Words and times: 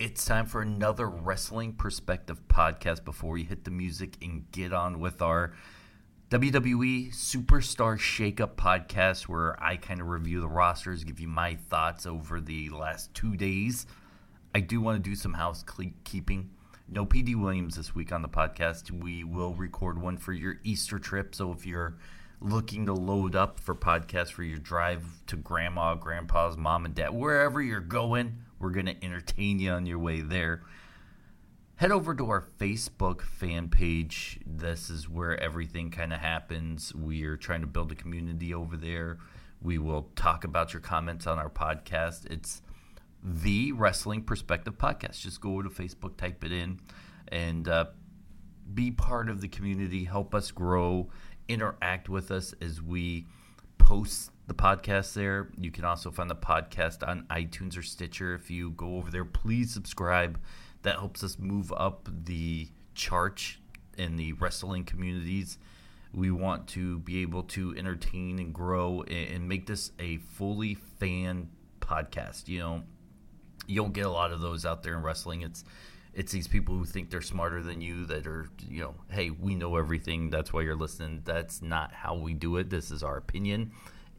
It's 0.00 0.24
time 0.24 0.46
for 0.46 0.62
another 0.62 1.10
Wrestling 1.10 1.74
Perspective 1.74 2.40
podcast 2.48 3.04
before 3.04 3.32
we 3.32 3.42
hit 3.42 3.64
the 3.64 3.70
music 3.70 4.16
and 4.22 4.50
get 4.50 4.72
on 4.72 4.98
with 4.98 5.20
our 5.20 5.52
WWE 6.30 7.14
Superstar 7.14 7.98
Shakeup 7.98 8.54
podcast, 8.54 9.24
where 9.24 9.62
I 9.62 9.76
kind 9.76 10.00
of 10.00 10.06
review 10.06 10.40
the 10.40 10.48
rosters, 10.48 11.04
give 11.04 11.20
you 11.20 11.28
my 11.28 11.56
thoughts 11.68 12.06
over 12.06 12.40
the 12.40 12.70
last 12.70 13.12
two 13.12 13.36
days. 13.36 13.86
I 14.54 14.60
do 14.60 14.80
want 14.80 15.04
to 15.04 15.10
do 15.10 15.14
some 15.14 15.34
housekeeping. 15.34 16.48
No 16.88 17.04
PD 17.04 17.38
Williams 17.38 17.76
this 17.76 17.94
week 17.94 18.10
on 18.10 18.22
the 18.22 18.28
podcast. 18.28 18.90
We 18.90 19.22
will 19.22 19.52
record 19.52 20.00
one 20.00 20.16
for 20.16 20.32
your 20.32 20.60
Easter 20.64 20.98
trip. 20.98 21.34
So 21.34 21.52
if 21.52 21.66
you're 21.66 21.98
looking 22.40 22.86
to 22.86 22.94
load 22.94 23.36
up 23.36 23.60
for 23.60 23.74
podcasts 23.74 24.32
for 24.32 24.44
your 24.44 24.60
drive 24.60 25.04
to 25.26 25.36
grandma, 25.36 25.94
grandpa's, 25.94 26.56
mom, 26.56 26.86
and 26.86 26.94
dad, 26.94 27.10
wherever 27.10 27.60
you're 27.60 27.80
going, 27.80 28.38
we're 28.60 28.70
going 28.70 28.86
to 28.86 29.04
entertain 29.04 29.58
you 29.58 29.70
on 29.70 29.86
your 29.86 29.98
way 29.98 30.20
there. 30.20 30.62
Head 31.76 31.90
over 31.90 32.14
to 32.14 32.28
our 32.28 32.44
Facebook 32.58 33.22
fan 33.22 33.70
page. 33.70 34.38
This 34.44 34.90
is 34.90 35.08
where 35.08 35.40
everything 35.40 35.90
kind 35.90 36.12
of 36.12 36.20
happens. 36.20 36.94
We 36.94 37.24
are 37.24 37.38
trying 37.38 37.62
to 37.62 37.66
build 37.66 37.90
a 37.90 37.94
community 37.94 38.52
over 38.52 38.76
there. 38.76 39.18
We 39.62 39.78
will 39.78 40.10
talk 40.14 40.44
about 40.44 40.74
your 40.74 40.82
comments 40.82 41.26
on 41.26 41.38
our 41.38 41.48
podcast. 41.48 42.30
It's 42.30 42.60
the 43.22 43.72
Wrestling 43.72 44.24
Perspective 44.24 44.76
Podcast. 44.76 45.20
Just 45.20 45.40
go 45.40 45.62
to 45.62 45.70
Facebook, 45.70 46.18
type 46.18 46.44
it 46.44 46.52
in, 46.52 46.80
and 47.28 47.66
uh, 47.66 47.86
be 48.74 48.90
part 48.90 49.30
of 49.30 49.40
the 49.40 49.48
community. 49.48 50.04
Help 50.04 50.34
us 50.34 50.50
grow, 50.50 51.08
interact 51.48 52.10
with 52.10 52.30
us 52.30 52.54
as 52.60 52.82
we 52.82 53.26
post 53.78 54.30
the 54.46 54.54
podcast 54.54 55.14
there. 55.14 55.48
You 55.58 55.70
can 55.70 55.84
also 55.84 56.10
find 56.10 56.30
the 56.30 56.36
podcast 56.36 57.06
on 57.06 57.26
iTunes 57.30 57.78
or 57.78 57.82
Stitcher. 57.82 58.34
If 58.34 58.50
you 58.50 58.70
go 58.70 58.96
over 58.96 59.10
there, 59.10 59.24
please 59.24 59.72
subscribe. 59.72 60.40
That 60.82 60.96
helps 60.96 61.22
us 61.22 61.38
move 61.38 61.72
up 61.76 62.08
the 62.24 62.68
chart 62.94 63.58
in 63.96 64.16
the 64.16 64.32
wrestling 64.34 64.84
communities. 64.84 65.58
We 66.12 66.30
want 66.30 66.66
to 66.68 66.98
be 66.98 67.22
able 67.22 67.44
to 67.44 67.74
entertain 67.76 68.38
and 68.38 68.52
grow 68.52 69.02
and 69.02 69.48
make 69.48 69.66
this 69.66 69.92
a 70.00 70.16
fully 70.16 70.74
fan 70.74 71.48
podcast. 71.80 72.48
You 72.48 72.58
know, 72.58 72.82
you 73.66 73.76
don't 73.76 73.92
get 73.92 74.06
a 74.06 74.10
lot 74.10 74.32
of 74.32 74.40
those 74.40 74.66
out 74.66 74.82
there 74.82 74.96
in 74.96 75.02
wrestling. 75.02 75.42
It's 75.42 75.64
it's 76.12 76.32
these 76.32 76.48
people 76.48 76.74
who 76.74 76.84
think 76.84 77.10
they're 77.10 77.20
smarter 77.20 77.62
than 77.62 77.80
you 77.80 78.04
that 78.06 78.26
are, 78.26 78.48
you 78.68 78.80
know, 78.80 78.94
hey, 79.10 79.30
we 79.30 79.54
know 79.54 79.76
everything. 79.76 80.28
That's 80.28 80.52
why 80.52 80.62
you're 80.62 80.74
listening. 80.74 81.22
That's 81.24 81.62
not 81.62 81.92
how 81.92 82.16
we 82.16 82.34
do 82.34 82.56
it. 82.56 82.68
This 82.68 82.90
is 82.90 83.04
our 83.04 83.16
opinion 83.16 83.70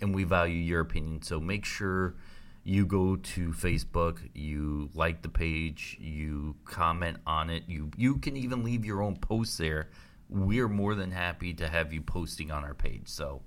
and 0.02 0.13
we 0.13 0.23
value 0.23 0.57
your 0.57 0.81
opinion. 0.81 1.21
So 1.21 1.39
make 1.39 1.66
sure 1.66 2.16
you 2.63 2.85
go 2.85 3.16
to 3.16 3.49
Facebook, 3.49 4.19
you 4.33 4.89
like 4.94 5.21
the 5.21 5.30
page, 5.30 5.97
you 5.99 6.55
comment 6.66 7.17
on 7.25 7.49
it. 7.49 7.63
You 7.67 7.89
you 7.97 8.17
can 8.17 8.35
even 8.35 8.63
leave 8.63 8.85
your 8.85 9.02
own 9.02 9.16
posts 9.16 9.57
there. 9.57 9.89
We're 10.29 10.69
more 10.69 10.95
than 10.95 11.11
happy 11.11 11.53
to 11.55 11.67
have 11.67 11.91
you 11.91 12.02
posting 12.02 12.52
on 12.52 12.63
our 12.63 12.73
page. 12.73 13.07
So 13.07 13.41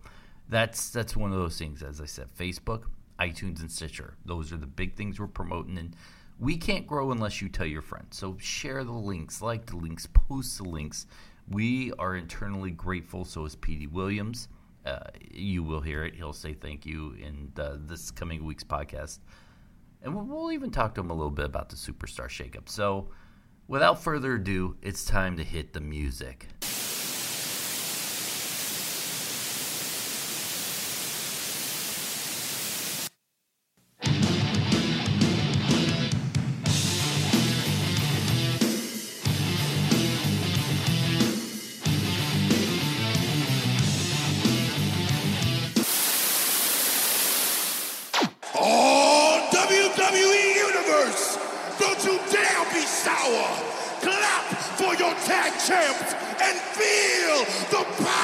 that's 0.49 0.91
that's 0.91 1.17
one 1.17 1.33
of 1.33 1.39
those 1.39 1.59
things. 1.59 1.83
As 1.83 2.01
I 2.01 2.07
said, 2.07 2.29
Facebook, 2.37 2.85
iTunes, 3.21 3.61
and 3.61 3.71
Stitcher. 3.71 4.17
Those 4.25 4.53
are 4.53 4.57
the 4.57 4.67
big 4.67 4.97
things 4.97 5.21
we're 5.21 5.27
promoting, 5.29 5.79
and 5.79 5.95
we 6.39 6.57
can't 6.57 6.87
grow 6.87 7.13
unless 7.13 7.41
you 7.41 7.49
tell 7.49 7.67
your 7.67 7.83
friends. 7.83 8.17
So 8.19 8.37
share 8.39 8.83
the 8.83 8.93
links, 8.93 9.41
like 9.41 9.67
the 9.67 9.77
links, 9.77 10.09
post 10.13 10.59
the 10.59 10.65
links. 10.65 11.07
We 11.49 11.93
are 11.99 12.17
internally 12.17 12.71
grateful. 12.71 13.25
So 13.25 13.45
is 13.45 13.55
PD 13.55 13.91
Williams 13.91 14.49
uh, 14.85 14.99
you 15.31 15.63
will 15.63 15.81
hear 15.81 16.05
it. 16.05 16.15
He'll 16.15 16.33
say 16.33 16.55
thank 16.55 16.85
you 16.87 17.13
in 17.13 17.51
the, 17.55 17.81
this 17.83 18.11
coming 18.11 18.45
week's 18.45 18.65
podcast. 18.65 19.19
And 20.03 20.15
we'll, 20.15 20.25
we'll 20.25 20.53
even 20.53 20.71
talk 20.71 20.95
to 20.95 21.01
him 21.01 21.11
a 21.11 21.15
little 21.15 21.31
bit 21.31 21.47
about 21.47 21.71
the 21.71 21.77
Superstar 21.77 22.29
Shakeup. 22.29 22.69
So, 22.69 23.09
without 23.69 24.03
further 24.03 24.35
ado, 24.35 24.77
it's 24.83 25.05
time 25.05 25.37
to 25.39 25.45
hit 25.45 25.73
the 25.73 25.81
music. 25.81 26.49
Wrestling 56.41 58.24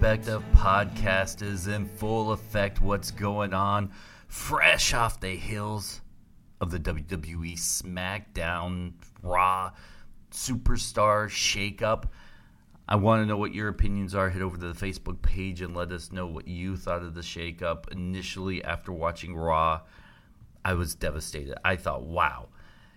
Perspective 0.00 0.42
podcast 0.54 1.42
is 1.42 1.66
in 1.66 1.84
full 1.84 2.32
effect. 2.32 2.80
What's 2.80 3.10
going 3.10 3.52
on? 3.52 3.92
Fresh 4.28 4.94
off 4.94 5.20
the 5.20 5.36
heels 5.36 6.00
of 6.58 6.70
the 6.70 6.78
WWE 6.78 7.52
SmackDown 7.52 8.94
Raw 9.22 9.72
Superstar 10.30 11.28
Shakeup. 11.28 12.04
I 12.88 12.96
want 12.96 13.22
to 13.22 13.26
know 13.26 13.36
what 13.36 13.52
your 13.52 13.68
opinions 13.68 14.14
are. 14.14 14.30
Head 14.30 14.40
over 14.40 14.56
to 14.56 14.72
the 14.72 14.86
Facebook 14.86 15.20
page 15.20 15.60
and 15.60 15.76
let 15.76 15.92
us 15.92 16.10
know 16.10 16.26
what 16.26 16.48
you 16.48 16.78
thought 16.78 17.02
of 17.02 17.14
the 17.14 17.20
shakeup. 17.20 17.92
Initially, 17.92 18.64
after 18.64 18.92
watching 18.92 19.36
Raw, 19.36 19.82
I 20.64 20.72
was 20.72 20.94
devastated. 20.94 21.58
I 21.62 21.76
thought, 21.76 22.04
wow. 22.04 22.48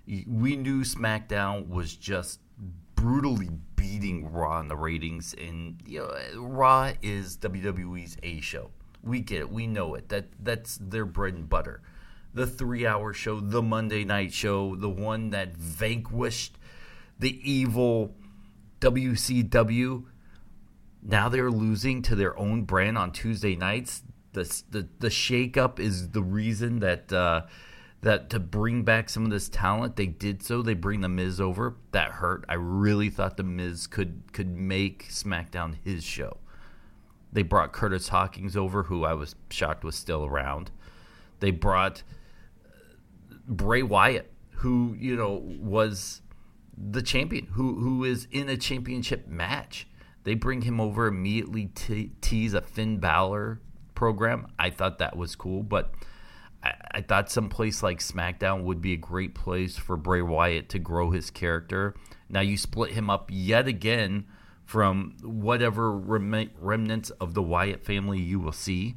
We 0.07 0.55
knew 0.55 0.85
SmackDown 0.85 1.67
was 1.67 1.97
just 1.97 2.39
brutally 2.95 3.49
beating 3.83 4.31
Raw 4.31 4.61
in 4.61 4.69
the 4.69 4.77
ratings. 4.77 5.35
And 5.37 5.81
you 5.85 5.99
know, 5.99 6.41
Raw 6.41 6.93
is 7.01 7.37
WWE's 7.37 8.15
A 8.23 8.39
show. 8.39 8.71
We 9.03 9.19
get 9.19 9.41
it. 9.41 9.51
We 9.51 9.67
know 9.67 9.95
it. 9.95 10.07
That 10.07 10.27
that's 10.39 10.79
their 10.81 11.05
bread 11.05 11.33
and 11.33 11.49
butter. 11.49 11.81
The 12.33 12.47
three-hour 12.47 13.13
show, 13.13 13.41
the 13.41 13.61
Monday 13.61 14.05
night 14.05 14.33
show, 14.33 14.75
the 14.75 14.89
one 14.89 15.31
that 15.31 15.57
vanquished 15.57 16.57
the 17.19 17.37
evil 17.49 18.15
WCW. 18.79 20.05
Now 21.03 21.27
they're 21.27 21.51
losing 21.51 22.01
to 22.03 22.15
their 22.15 22.39
own 22.39 22.63
brand 22.63 22.97
on 22.97 23.11
Tuesday 23.11 23.57
nights. 23.57 24.03
The 24.31 24.43
the 24.69 24.87
the 24.99 25.09
shakeup 25.09 25.77
is 25.77 26.11
the 26.11 26.23
reason 26.23 26.79
that. 26.79 27.11
Uh, 27.11 27.41
that 28.03 28.29
to 28.29 28.39
bring 28.39 28.83
back 28.83 29.09
some 29.09 29.23
of 29.23 29.31
this 29.31 29.47
talent, 29.47 29.95
they 29.95 30.07
did 30.07 30.43
so. 30.43 30.61
They 30.61 30.73
bring 30.73 31.01
the 31.01 31.09
Miz 31.09 31.39
over. 31.39 31.77
That 31.91 32.11
hurt. 32.11 32.45
I 32.49 32.55
really 32.55 33.09
thought 33.09 33.37
the 33.37 33.43
Miz 33.43 33.87
could 33.87 34.23
could 34.33 34.55
make 34.55 35.07
SmackDown 35.09 35.75
his 35.83 36.03
show. 36.03 36.37
They 37.31 37.43
brought 37.43 37.71
Curtis 37.71 38.09
Hawkins 38.09 38.55
over, 38.55 38.83
who 38.83 39.05
I 39.05 39.13
was 39.13 39.35
shocked 39.49 39.83
was 39.83 39.95
still 39.95 40.25
around. 40.25 40.69
They 41.39 41.51
brought 41.51 42.03
uh, 42.65 43.35
Bray 43.47 43.83
Wyatt, 43.83 44.31
who 44.57 44.95
you 44.99 45.15
know 45.15 45.41
was 45.41 46.21
the 46.77 47.01
champion, 47.01 47.47
who 47.53 47.79
who 47.79 48.03
is 48.03 48.27
in 48.31 48.49
a 48.49 48.57
championship 48.57 49.27
match. 49.27 49.87
They 50.25 50.35
bring 50.35 50.61
him 50.63 50.81
over 50.81 51.07
immediately 51.07 51.67
to 51.67 52.09
tease 52.19 52.53
a 52.53 52.61
Finn 52.61 52.97
Balor 52.97 53.61
program. 53.95 54.47
I 54.59 54.69
thought 54.69 54.99
that 54.99 55.15
was 55.15 55.35
cool, 55.35 55.63
but 55.63 55.93
I, 56.63 56.73
I 56.91 57.01
thought 57.01 57.31
some 57.31 57.49
place 57.49 57.83
like 57.83 57.99
SmackDown 57.99 58.63
would 58.63 58.81
be 58.81 58.93
a 58.93 58.97
great 58.97 59.35
place 59.35 59.77
for 59.77 59.97
Bray 59.97 60.21
Wyatt 60.21 60.69
to 60.69 60.79
grow 60.79 61.11
his 61.11 61.29
character. 61.29 61.95
Now 62.29 62.41
you 62.41 62.57
split 62.57 62.91
him 62.91 63.09
up 63.09 63.29
yet 63.31 63.67
again 63.67 64.25
from 64.65 65.17
whatever 65.21 65.91
rem- 65.91 66.51
remnants 66.59 67.09
of 67.11 67.33
the 67.33 67.41
Wyatt 67.41 67.85
family 67.85 68.19
you 68.19 68.39
will 68.39 68.53
see. 68.53 68.95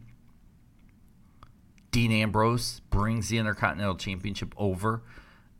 Dean 1.91 2.13
Ambrose 2.13 2.81
brings 2.91 3.29
the 3.29 3.39
Intercontinental 3.39 3.97
Championship 3.97 4.55
over. 4.57 5.03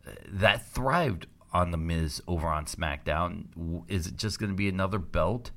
Uh, 0.07 0.13
that 0.29 0.67
thrived 0.67 1.27
on 1.53 1.71
the 1.71 1.79
Miz 1.79 2.23
over 2.29 2.47
on 2.47 2.67
SmackDown. 2.67 3.85
Is 3.89 4.07
it 4.07 4.17
just 4.17 4.39
going 4.39 4.51
to 4.51 4.57
be 4.57 4.69
another 4.69 4.99
belt? 4.99 5.51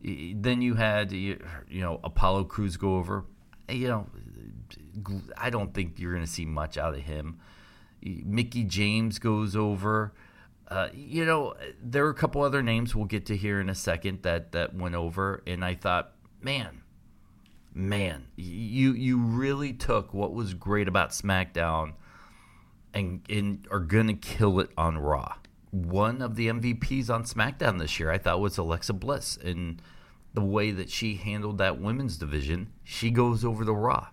Then 0.00 0.62
you 0.62 0.74
had 0.74 1.12
you 1.12 1.38
know 1.68 2.00
Apollo 2.02 2.44
Crews 2.44 2.76
go 2.76 2.96
over. 2.96 3.24
You 3.68 3.88
know 3.88 4.06
I 5.36 5.50
don't 5.50 5.72
think 5.72 5.98
you're 5.98 6.12
going 6.12 6.24
to 6.24 6.30
see 6.30 6.46
much 6.46 6.76
out 6.78 6.94
of 6.94 7.00
him. 7.00 7.38
Mickie 8.02 8.64
James 8.64 9.18
goes 9.18 9.56
over. 9.56 10.12
Uh, 10.68 10.88
you 10.94 11.24
know, 11.24 11.54
there 11.82 12.04
are 12.06 12.10
a 12.10 12.14
couple 12.14 12.42
other 12.42 12.62
names 12.62 12.94
we'll 12.94 13.06
get 13.06 13.26
to 13.26 13.36
here 13.36 13.60
in 13.60 13.68
a 13.68 13.74
second 13.74 14.22
that 14.22 14.52
that 14.52 14.74
went 14.74 14.94
over, 14.94 15.42
and 15.46 15.64
I 15.64 15.74
thought, 15.74 16.12
man, 16.42 16.82
man, 17.72 18.26
you 18.36 18.92
you 18.92 19.18
really 19.18 19.72
took 19.72 20.12
what 20.12 20.34
was 20.34 20.52
great 20.52 20.86
about 20.86 21.10
SmackDown 21.10 21.94
and 22.92 23.22
and 23.30 23.66
are 23.70 23.80
gonna 23.80 24.14
kill 24.14 24.60
it 24.60 24.70
on 24.76 24.98
Raw. 24.98 25.36
One 25.70 26.20
of 26.20 26.36
the 26.36 26.48
MVPs 26.48 27.08
on 27.08 27.24
SmackDown 27.24 27.78
this 27.78 27.98
year, 27.98 28.10
I 28.10 28.18
thought, 28.18 28.40
was 28.40 28.58
Alexa 28.58 28.92
Bliss, 28.92 29.38
and 29.42 29.80
the 30.34 30.42
way 30.42 30.70
that 30.70 30.90
she 30.90 31.14
handled 31.14 31.58
that 31.58 31.80
women's 31.80 32.18
division, 32.18 32.72
she 32.84 33.10
goes 33.10 33.44
over 33.44 33.64
the 33.64 33.74
Raw. 33.74 34.08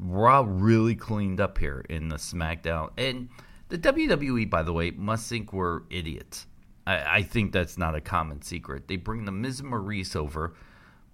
Raw 0.00 0.44
really 0.46 0.94
cleaned 0.94 1.40
up 1.40 1.58
here 1.58 1.84
in 1.88 2.08
the 2.08 2.16
SmackDown. 2.16 2.90
And 2.96 3.28
the 3.68 3.78
WWE, 3.78 4.48
by 4.48 4.62
the 4.62 4.72
way, 4.72 4.90
must 4.90 5.28
think 5.28 5.52
we're 5.52 5.82
idiots. 5.90 6.46
I, 6.86 7.18
I 7.18 7.22
think 7.22 7.52
that's 7.52 7.76
not 7.76 7.94
a 7.94 8.00
common 8.00 8.42
secret. 8.42 8.88
They 8.88 8.96
bring 8.96 9.24
the 9.24 9.32
and 9.32 9.44
Maryse 9.44 10.16
over, 10.16 10.54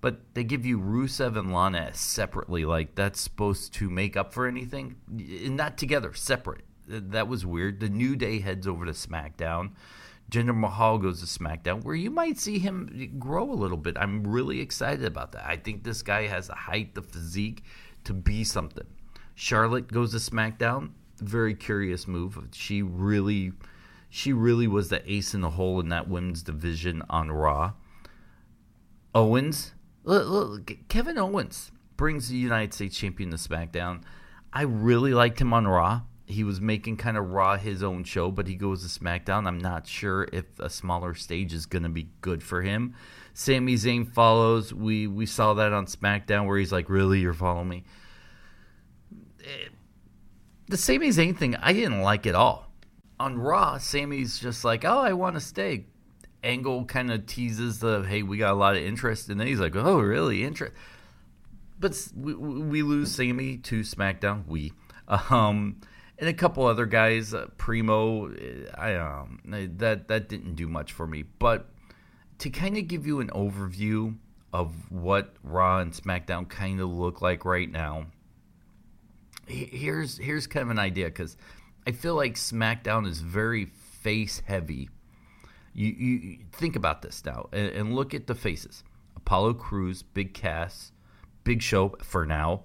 but 0.01 0.35
they 0.35 0.45
give 0.45 0.65
you 0.65 0.79
Rusev 0.79 1.37
and 1.37 1.53
Lana 1.53 1.93
separately. 1.95 2.65
Like 2.65 2.95
that's 2.95 3.21
supposed 3.21 3.75
to 3.75 3.91
make 3.91 4.17
up 4.17 4.33
for 4.33 4.47
anything. 4.47 4.97
Not 5.09 5.77
together, 5.77 6.15
separate. 6.15 6.65
That 6.87 7.27
was 7.27 7.45
weird. 7.45 7.81
The 7.81 7.89
New 7.89 8.15
Day 8.15 8.39
heads 8.39 8.67
over 8.67 8.87
to 8.87 8.93
SmackDown. 8.93 9.73
Jinder 10.31 10.57
Mahal 10.57 10.99
goes 10.99 11.21
to 11.21 11.27
SmackDown, 11.27 11.85
where 11.85 11.95
you 11.95 12.11
might 12.11 12.39
see 12.39 12.59
him 12.59 13.15
grow 13.19 13.51
a 13.51 13.55
little 13.55 13.77
bit. 13.77 13.97
I'm 13.97 14.25
really 14.25 14.61
excited 14.61 15.05
about 15.05 15.33
that. 15.33 15.47
I 15.47 15.57
think 15.57 15.85
this 15.85 16.03
guy 16.03 16.27
has 16.27 16.49
the 16.49 16.55
height, 16.55 16.95
the 16.95 17.03
physique 17.03 17.63
to 18.07 18.15
be 18.15 18.43
something. 18.45 18.87
Charlotte 19.35 19.93
goes 19.93 20.13
to 20.13 20.19
SmackDown. 20.19 20.91
Very 21.19 21.55
curious 21.55 22.07
move. 22.07 22.39
She 22.53 22.83
really, 22.83 23.53
she 24.09 24.33
really 24.33 24.67
was 24.67 24.89
the 24.89 25.11
ace 25.11 25.35
in 25.35 25.43
the 25.43 25.51
hole 25.51 25.79
in 25.81 25.89
that 25.91 26.09
women's 26.09 26.43
division 26.43 27.03
on 27.11 27.31
Raw. 27.31 27.73
Owens, 29.15 29.73
look, 30.05 30.29
look, 30.29 30.89
Kevin 30.89 31.19
Owens 31.19 31.71
brings 31.97 32.29
the 32.29 32.37
United 32.37 32.75
States 32.75 32.97
champion 32.97 33.31
to 33.31 33.37
SmackDown. 33.37 34.03
I 34.53 34.63
really 34.63 35.15
liked 35.15 35.41
him 35.41 35.53
on 35.53 35.67
Raw. 35.67 36.03
He 36.27 36.45
was 36.45 36.61
making 36.61 36.97
kind 36.97 37.17
of 37.17 37.31
Raw 37.31 37.57
his 37.57 37.83
own 37.83 38.05
show, 38.05 38.31
but 38.31 38.49
he 38.49 38.57
goes 38.57 38.83
to 38.83 39.01
SmackDown. 39.01 39.47
I'm 39.47 39.59
not 39.59 39.87
sure 39.87 40.29
if 40.33 40.45
a 40.59 40.69
smaller 40.69 41.15
stage 41.15 41.53
is 41.53 41.67
going 41.67 41.85
to 41.85 41.89
be 41.89 42.09
good 42.21 42.43
for 42.43 42.63
him. 42.63 42.95
Sami 43.39 43.75
Zayn 43.75 44.11
follows. 44.11 44.73
We 44.73 45.07
we 45.07 45.27
saw 45.27 45.53
that 45.55 45.75
on 45.75 45.85
SmackDown 45.85 46.47
where 46.47 46.57
he's 46.57 46.73
like, 46.73 46.89
"Really, 46.89 47.21
you're 47.21 47.35
following 47.35 47.69
me?" 47.69 47.85
Eh, 49.45 49.69
the 50.69 50.79
Sami 50.79 51.11
Zayn 51.11 51.37
thing, 51.37 51.55
I 51.57 51.75
didn't 51.75 52.01
like 52.01 52.27
at 52.27 52.35
all. 52.35 52.73
On 53.21 53.37
Raw, 53.37 53.77
Sami's 53.77 54.39
just 54.39 54.65
like, 54.65 54.87
"Oh, 54.87 55.01
I 55.01 55.13
want 55.13 55.37
to 55.37 55.41
stay." 55.41 55.85
Angle 56.43 56.87
kind 56.87 57.13
of 57.13 57.27
teases 57.27 57.79
the, 57.79 58.07
"Hey, 58.09 58.23
we 58.23 58.39
got 58.39 58.53
a 58.53 58.57
lot 58.57 58.75
of 58.75 58.83
interest," 58.83 59.29
and 59.29 59.39
then 59.39 59.47
he's 59.47 59.61
like, 59.61 59.77
"Oh, 59.77 60.01
really? 60.01 60.43
Interest?" 60.43 60.73
But 61.79 61.95
we, 62.17 62.35
we 62.35 62.83
lose 62.83 63.15
Sami 63.15 63.59
to 63.59 63.81
SmackDown. 63.81 64.47
We. 64.47 64.73
Um, 65.09 65.83
and 66.19 66.31
a 66.31 66.33
couple 66.33 66.65
other 66.65 66.87
guys, 66.87 67.35
uh, 67.35 67.49
Primo, 67.59 68.29
eh, 68.33 68.65
I 68.75 68.95
um, 68.95 69.41
that 69.77 70.09
that 70.09 70.31
didn't 70.31 70.55
do 70.55 70.69
much 70.69 70.95
for 70.95 71.07
me. 71.07 71.25
But 71.39 71.69
to 72.39 72.51
kind 72.51 72.77
of 72.77 72.87
give 72.89 73.07
you 73.07 73.21
an 73.21 73.29
overview 73.31 74.17
of 74.53 74.91
what 74.91 75.35
Raw 75.43 75.81
and 75.81 75.93
SmackDown 75.93 76.49
kind 76.49 76.81
of 76.81 76.91
look 76.91 77.21
like 77.21 77.45
right 77.45 77.71
now, 77.71 78.07
here's 79.47 80.19
here's 80.19 80.47
kind 80.47 80.63
of 80.63 80.71
an 80.71 80.79
idea 80.79 81.07
because 81.07 81.37
I 81.87 81.93
feel 81.93 82.15
like 82.15 82.35
SmackDown 82.35 83.07
is 83.07 83.21
very 83.21 83.67
face 83.67 84.43
heavy. 84.47 84.89
You, 85.73 85.89
you 85.89 86.39
think 86.53 86.75
about 86.75 87.03
this 87.03 87.23
now 87.25 87.49
and, 87.53 87.69
and 87.71 87.95
look 87.95 88.15
at 88.15 88.27
the 88.27 88.35
faces: 88.35 88.83
Apollo 89.17 89.55
Crews, 89.55 90.03
Big 90.03 90.35
Cass, 90.35 90.93
Big 91.45 91.63
Show 91.63 91.97
for 92.03 92.27
now. 92.27 92.63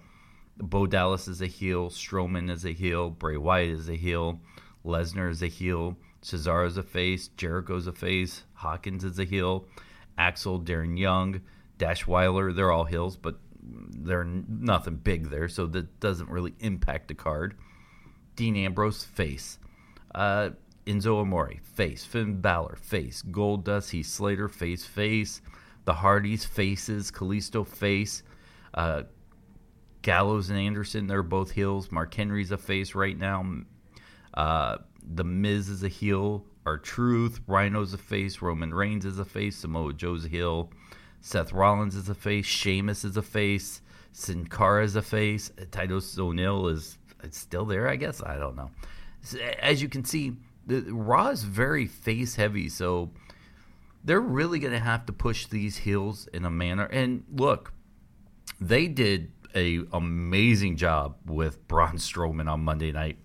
Bo 0.57 0.85
Dallas 0.85 1.27
is 1.27 1.41
a 1.41 1.47
heel, 1.47 1.89
Strowman 1.89 2.51
is 2.51 2.65
a 2.65 2.71
heel, 2.71 3.09
Bray 3.09 3.37
Wyatt 3.37 3.69
is 3.69 3.89
a 3.89 3.95
heel, 3.95 4.39
Lesnar 4.85 5.29
is 5.29 5.41
a 5.41 5.47
heel, 5.47 5.97
Cesaro 6.21 6.67
is 6.67 6.77
a 6.77 6.83
face, 6.83 7.29
Jericho's 7.29 7.87
a 7.87 7.91
face, 7.91 8.43
Hawkins 8.53 9.03
is 9.03 9.19
a 9.19 9.25
heel, 9.25 9.65
Axel, 10.17 10.59
Darren 10.59 10.97
Young, 10.97 11.41
Dash 11.77 12.05
Wilder, 12.05 12.53
they're 12.53 12.71
all 12.71 12.85
heels, 12.85 13.17
but 13.17 13.39
they're 13.63 14.23
nothing 14.23 14.95
big 14.97 15.29
there, 15.29 15.47
so 15.47 15.65
that 15.67 15.99
doesn't 15.99 16.29
really 16.29 16.53
impact 16.59 17.07
the 17.07 17.15
card. 17.15 17.55
Dean 18.35 18.55
Ambrose, 18.55 19.03
face. 19.03 19.59
Uh, 20.13 20.51
Enzo 20.85 21.21
Amore, 21.21 21.53
face. 21.63 22.03
Finn 22.03 22.41
Balor, 22.41 22.77
face. 22.81 23.23
Goldust, 23.23 23.91
Heath 23.91 24.07
Slater, 24.07 24.49
face, 24.49 24.85
face. 24.85 25.41
The 25.85 25.93
Hardys, 25.93 26.45
faces. 26.45 27.11
Kalisto, 27.11 27.67
face. 27.67 28.23
Uh, 28.73 29.03
Gallows 30.01 30.49
and 30.49 30.59
Anderson, 30.59 31.07
they're 31.07 31.23
both 31.23 31.51
heels. 31.51 31.91
Mark 31.91 32.13
Henry's 32.13 32.51
a 32.51 32.57
face 32.57 32.95
right 32.95 33.17
now. 33.17 33.45
Uh, 34.33 34.77
the 35.03 35.23
Miz 35.23 35.69
is 35.69 35.83
a 35.83 35.87
heel. 35.87 36.45
R-Truth, 36.65 37.41
Rhino's 37.47 37.93
a 37.93 37.97
face. 37.97 38.41
Roman 38.41 38.73
Reigns 38.73 39.05
is 39.05 39.19
a 39.19 39.25
face. 39.25 39.57
Samoa 39.57 39.93
Joe's 39.93 40.25
a 40.25 40.29
heel. 40.29 40.71
Seth 41.21 41.53
Rollins 41.53 41.95
is 41.95 42.09
a 42.09 42.15
face. 42.15 42.45
Sheamus 42.45 43.03
is 43.03 43.17
a 43.17 43.21
face. 43.21 43.81
Sin 44.13 44.45
Cara 44.45 44.83
is 44.83 44.95
a 44.95 45.01
face. 45.01 45.51
Titus 45.71 46.17
O'Neil 46.19 46.67
is 46.67 46.97
still 47.29 47.65
there, 47.65 47.87
I 47.87 47.95
guess. 47.95 48.21
I 48.21 48.37
don't 48.37 48.55
know. 48.55 48.71
As 49.59 49.81
you 49.81 49.89
can 49.89 50.03
see, 50.03 50.35
the, 50.67 50.81
Raw 50.91 51.29
is 51.29 51.43
very 51.43 51.85
face 51.85 52.35
heavy, 52.35 52.69
so 52.69 53.11
they're 54.03 54.19
really 54.19 54.59
going 54.59 54.73
to 54.73 54.79
have 54.79 55.05
to 55.05 55.13
push 55.13 55.47
these 55.47 55.77
heels 55.77 56.27
in 56.33 56.45
a 56.45 56.51
manner. 56.51 56.85
And 56.85 57.23
look, 57.33 57.73
they 58.59 58.87
did 58.87 59.31
a 59.55 59.81
amazing 59.93 60.77
job 60.77 61.17
with 61.25 61.67
Braun 61.67 61.97
Strowman 61.97 62.49
on 62.51 62.61
Monday 62.61 62.91
night. 62.91 63.17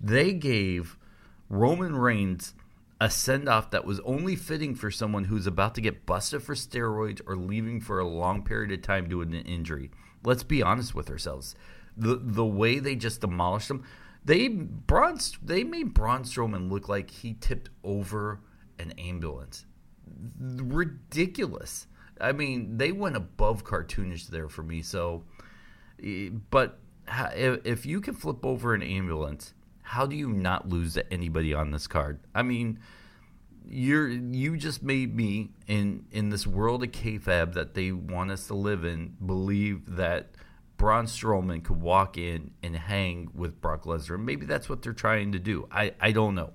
They 0.00 0.32
gave 0.32 0.98
Roman 1.48 1.96
Reigns 1.96 2.54
a 3.00 3.10
send 3.10 3.48
off 3.48 3.70
that 3.70 3.84
was 3.84 4.00
only 4.00 4.36
fitting 4.36 4.74
for 4.74 4.90
someone 4.90 5.24
who's 5.24 5.46
about 5.46 5.74
to 5.74 5.80
get 5.80 6.06
busted 6.06 6.42
for 6.42 6.54
steroids 6.54 7.20
or 7.26 7.36
leaving 7.36 7.80
for 7.80 7.98
a 7.98 8.06
long 8.06 8.42
period 8.42 8.72
of 8.72 8.82
time 8.82 9.08
due 9.08 9.24
to 9.24 9.36
an 9.36 9.44
injury. 9.44 9.90
Let's 10.24 10.42
be 10.42 10.62
honest 10.62 10.94
with 10.94 11.10
ourselves. 11.10 11.54
The 11.96 12.16
the 12.16 12.46
way 12.46 12.78
they 12.78 12.96
just 12.96 13.20
demolished 13.20 13.70
him, 13.70 13.84
they 14.24 14.48
Braun, 14.48 15.18
they 15.42 15.64
made 15.64 15.92
Braun 15.92 16.22
Strowman 16.22 16.70
look 16.70 16.88
like 16.88 17.10
he 17.10 17.36
tipped 17.40 17.68
over 17.82 18.40
an 18.78 18.92
ambulance. 18.92 19.66
Ridiculous. 20.40 21.86
I 22.20 22.32
mean, 22.32 22.78
they 22.78 22.90
went 22.92 23.16
above 23.16 23.64
cartoonish 23.64 24.28
there 24.28 24.48
for 24.48 24.62
me. 24.62 24.82
So, 24.82 25.24
eh, 26.02 26.30
but 26.50 26.78
if 27.06 27.84
you 27.86 28.00
can 28.00 28.14
flip 28.14 28.46
over 28.46 28.74
an 28.74 28.82
ambulance, 28.82 29.52
how 29.84 30.06
do 30.06 30.16
you 30.16 30.32
not 30.32 30.68
lose 30.68 30.94
to 30.94 31.12
anybody 31.12 31.52
on 31.52 31.70
this 31.70 31.86
card? 31.86 32.18
I 32.34 32.42
mean, 32.42 32.80
you're 33.68 34.08
you 34.08 34.56
just 34.56 34.82
made 34.82 35.14
me 35.14 35.50
in 35.66 36.06
in 36.10 36.30
this 36.30 36.46
world 36.46 36.82
of 36.82 36.90
kayfabe 36.90 37.52
that 37.52 37.74
they 37.74 37.92
want 37.92 38.30
us 38.30 38.46
to 38.46 38.54
live 38.54 38.84
in 38.84 39.14
believe 39.24 39.96
that 39.96 40.30
Braun 40.78 41.04
Strowman 41.04 41.62
could 41.62 41.80
walk 41.80 42.16
in 42.16 42.50
and 42.62 42.74
hang 42.74 43.30
with 43.34 43.60
Brock 43.60 43.84
Lesnar. 43.84 44.18
Maybe 44.18 44.46
that's 44.46 44.68
what 44.68 44.82
they're 44.82 44.92
trying 44.94 45.32
to 45.32 45.38
do. 45.38 45.68
I 45.70 45.92
I 46.00 46.12
don't 46.12 46.34
know, 46.34 46.54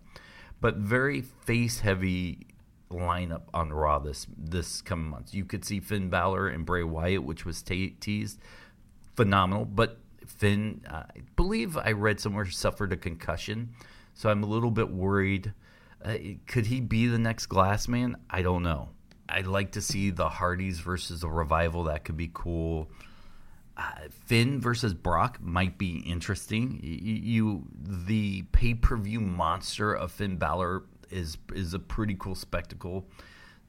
but 0.59 0.77
very 0.77 1.21
face 1.21 1.81
heavy 1.81 2.47
lineup 2.89 3.43
on 3.53 3.71
Raw 3.71 3.99
this 3.99 4.25
this 4.35 4.81
coming 4.81 5.11
month. 5.11 5.35
You 5.35 5.45
could 5.45 5.63
see 5.63 5.79
Finn 5.79 6.09
Balor 6.09 6.47
and 6.47 6.65
Bray 6.65 6.83
Wyatt, 6.83 7.23
which 7.23 7.45
was 7.45 7.61
te- 7.61 7.91
teased, 7.91 8.39
phenomenal. 9.15 9.65
But 9.65 9.99
Finn, 10.29 10.81
I 10.89 11.03
believe 11.35 11.77
I 11.77 11.91
read 11.91 12.19
somewhere 12.19 12.45
suffered 12.45 12.93
a 12.93 12.97
concussion, 12.97 13.69
so 14.13 14.29
I'm 14.29 14.43
a 14.43 14.47
little 14.47 14.71
bit 14.71 14.89
worried. 14.89 15.53
Uh, 16.03 16.15
could 16.47 16.67
he 16.67 16.79
be 16.79 17.07
the 17.07 17.19
next 17.19 17.47
Glass 17.47 17.87
Man? 17.87 18.15
I 18.29 18.41
don't 18.41 18.63
know. 18.63 18.89
I'd 19.27 19.47
like 19.47 19.71
to 19.73 19.81
see 19.81 20.09
the 20.09 20.29
Hardys 20.29 20.79
versus 20.79 21.21
the 21.21 21.29
Revival. 21.29 21.83
That 21.83 22.03
could 22.03 22.17
be 22.17 22.31
cool. 22.33 22.89
Uh, 23.77 24.09
Finn 24.25 24.59
versus 24.59 24.93
Brock 24.93 25.39
might 25.41 25.77
be 25.77 25.99
interesting. 25.99 26.79
You, 26.83 27.13
you 27.15 27.63
the 27.81 28.43
pay 28.51 28.73
per 28.73 28.97
view 28.97 29.21
monster 29.21 29.93
of 29.93 30.11
Finn 30.11 30.37
Balor 30.37 30.83
is 31.09 31.37
is 31.53 31.73
a 31.73 31.79
pretty 31.79 32.15
cool 32.19 32.35
spectacle. 32.35 33.07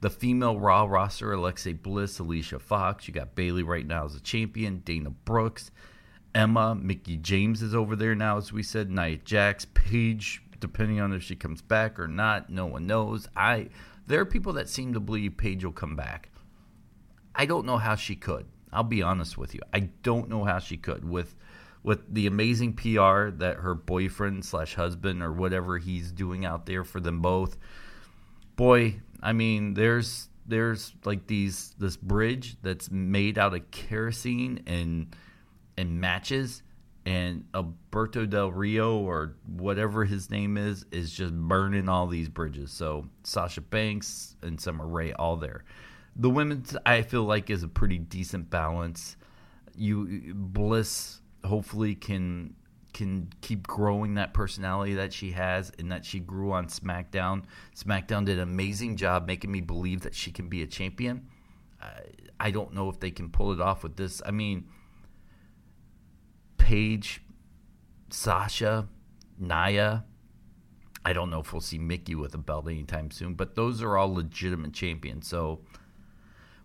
The 0.01 0.09
female 0.09 0.59
Raw 0.59 0.85
roster: 0.85 1.31
Alexa 1.31 1.75
Bliss, 1.75 2.19
Alicia 2.19 2.59
Fox. 2.59 3.07
You 3.07 3.13
got 3.13 3.35
Bayley 3.35 3.63
right 3.63 3.85
now 3.85 4.05
as 4.05 4.15
a 4.15 4.19
champion. 4.19 4.81
Dana 4.83 5.11
Brooks, 5.11 5.71
Emma, 6.33 6.75
Mickie 6.75 7.17
James 7.17 7.61
is 7.61 7.75
over 7.75 7.95
there 7.95 8.15
now, 8.15 8.37
as 8.37 8.53
we 8.53 8.63
said. 8.63 8.89
Nia 8.89 9.17
Jax, 9.17 9.65
Paige, 9.73 10.41
depending 10.59 10.99
on 11.01 11.13
if 11.13 11.23
she 11.23 11.35
comes 11.35 11.61
back 11.61 11.99
or 11.99 12.07
not, 12.07 12.49
no 12.49 12.65
one 12.65 12.87
knows. 12.87 13.27
I 13.35 13.69
there 14.07 14.19
are 14.19 14.25
people 14.25 14.53
that 14.53 14.69
seem 14.69 14.93
to 14.93 14.99
believe 14.99 15.37
Paige 15.37 15.63
will 15.63 15.71
come 15.71 15.95
back. 15.95 16.29
I 17.35 17.45
don't 17.45 17.65
know 17.65 17.77
how 17.77 17.95
she 17.95 18.15
could. 18.15 18.45
I'll 18.73 18.83
be 18.83 19.01
honest 19.01 19.37
with 19.37 19.53
you. 19.53 19.61
I 19.73 19.81
don't 20.03 20.29
know 20.29 20.43
how 20.43 20.59
she 20.59 20.77
could 20.77 21.07
with 21.07 21.35
with 21.83 22.13
the 22.13 22.27
amazing 22.27 22.73
PR 22.73 23.29
that 23.29 23.57
her 23.61 23.73
boyfriend 23.73 24.45
slash 24.45 24.75
husband 24.75 25.23
or 25.23 25.33
whatever 25.33 25.77
he's 25.77 26.11
doing 26.11 26.45
out 26.45 26.65
there 26.65 26.83
for 26.83 26.99
them 26.99 27.21
both. 27.21 27.57
Boy, 28.55 29.01
I 29.21 29.33
mean, 29.33 29.73
there's 29.73 30.29
there's 30.45 30.93
like 31.05 31.27
these 31.27 31.73
this 31.79 31.97
bridge 31.97 32.57
that's 32.61 32.91
made 32.91 33.37
out 33.37 33.53
of 33.53 33.69
kerosene 33.71 34.63
and 34.67 35.15
and 35.77 35.99
matches 35.99 36.63
and 37.05 37.45
Alberto 37.55 38.25
Del 38.25 38.51
Rio 38.51 38.97
or 38.97 39.35
whatever 39.47 40.05
his 40.05 40.29
name 40.29 40.57
is 40.57 40.85
is 40.91 41.11
just 41.11 41.33
burning 41.33 41.89
all 41.89 42.07
these 42.07 42.29
bridges. 42.29 42.71
So 42.71 43.07
Sasha 43.23 43.61
Banks 43.61 44.35
and 44.41 44.59
Summer 44.59 44.87
Rae 44.87 45.13
all 45.13 45.35
there. 45.35 45.63
The 46.15 46.29
women's 46.29 46.75
I 46.85 47.01
feel 47.01 47.23
like 47.23 47.49
is 47.49 47.63
a 47.63 47.67
pretty 47.67 47.97
decent 47.97 48.49
balance. 48.49 49.15
You 49.75 50.33
Bliss 50.35 51.21
hopefully 51.43 51.95
can 51.95 52.55
can 52.93 53.29
keep 53.39 53.65
growing 53.65 54.15
that 54.15 54.33
personality 54.33 54.95
that 54.95 55.13
she 55.13 55.31
has 55.31 55.71
and 55.79 55.91
that 55.91 56.05
she 56.05 56.19
grew 56.19 56.51
on 56.51 56.67
SmackDown. 56.67 57.43
SmackDown 57.75 58.25
did 58.25 58.37
an 58.37 58.43
amazing 58.43 58.97
job 58.97 59.25
making 59.25 59.51
me 59.51 59.61
believe 59.61 60.01
that 60.01 60.13
she 60.13 60.29
can 60.29 60.49
be 60.49 60.61
a 60.61 60.67
champion. 60.67 61.25
I 62.39 62.51
don't 62.51 62.73
know 62.73 62.89
if 62.89 62.99
they 62.99 63.11
can 63.11 63.29
pull 63.29 63.53
it 63.53 63.61
off 63.61 63.81
with 63.81 63.95
this. 63.95 64.21
I 64.25 64.31
mean, 64.31 64.65
Paige, 66.61 67.21
Sasha, 68.09 68.87
Nia. 69.39 70.05
I 71.03 71.13
don't 71.13 71.29
know 71.29 71.39
if 71.39 71.51
we'll 71.51 71.61
see 71.61 71.79
Mickie 71.79 72.15
with 72.15 72.33
a 72.35 72.37
belt 72.37 72.67
anytime 72.67 73.11
soon, 73.11 73.33
but 73.33 73.55
those 73.55 73.81
are 73.81 73.97
all 73.97 74.13
legitimate 74.13 74.73
champions. 74.73 75.27
So 75.27 75.61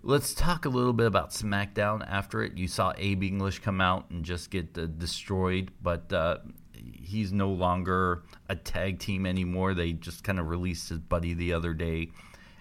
Let's 0.09 0.35
talk 0.35 0.67
a 0.67 0.69
little 0.69 0.93
bit 0.93 1.09
about 1.09 1.31
SmackDown 1.31 2.09
after 2.09 2.41
it. 2.45 2.57
You 2.57 2.69
saw 2.69 2.93
Aiden 2.93 3.26
English 3.26 3.59
come 3.59 3.81
out 3.81 4.09
and 4.09 4.25
just 4.25 4.53
get 4.53 4.79
uh, 4.79 4.87
destroyed, 4.87 5.73
but 5.83 6.12
uh, 6.12 6.38
he's 6.73 7.33
no 7.33 7.50
longer 7.50 8.23
a 8.49 8.55
tag 8.55 9.00
team 9.00 9.26
anymore. 9.26 9.75
They 9.75 9.95
just 9.95 10.23
kind 10.23 10.38
of 10.38 10.49
released 10.49 10.91
his 10.91 11.00
buddy 11.00 11.35
the 11.35 11.53
other 11.53 11.75
day. 11.75 12.11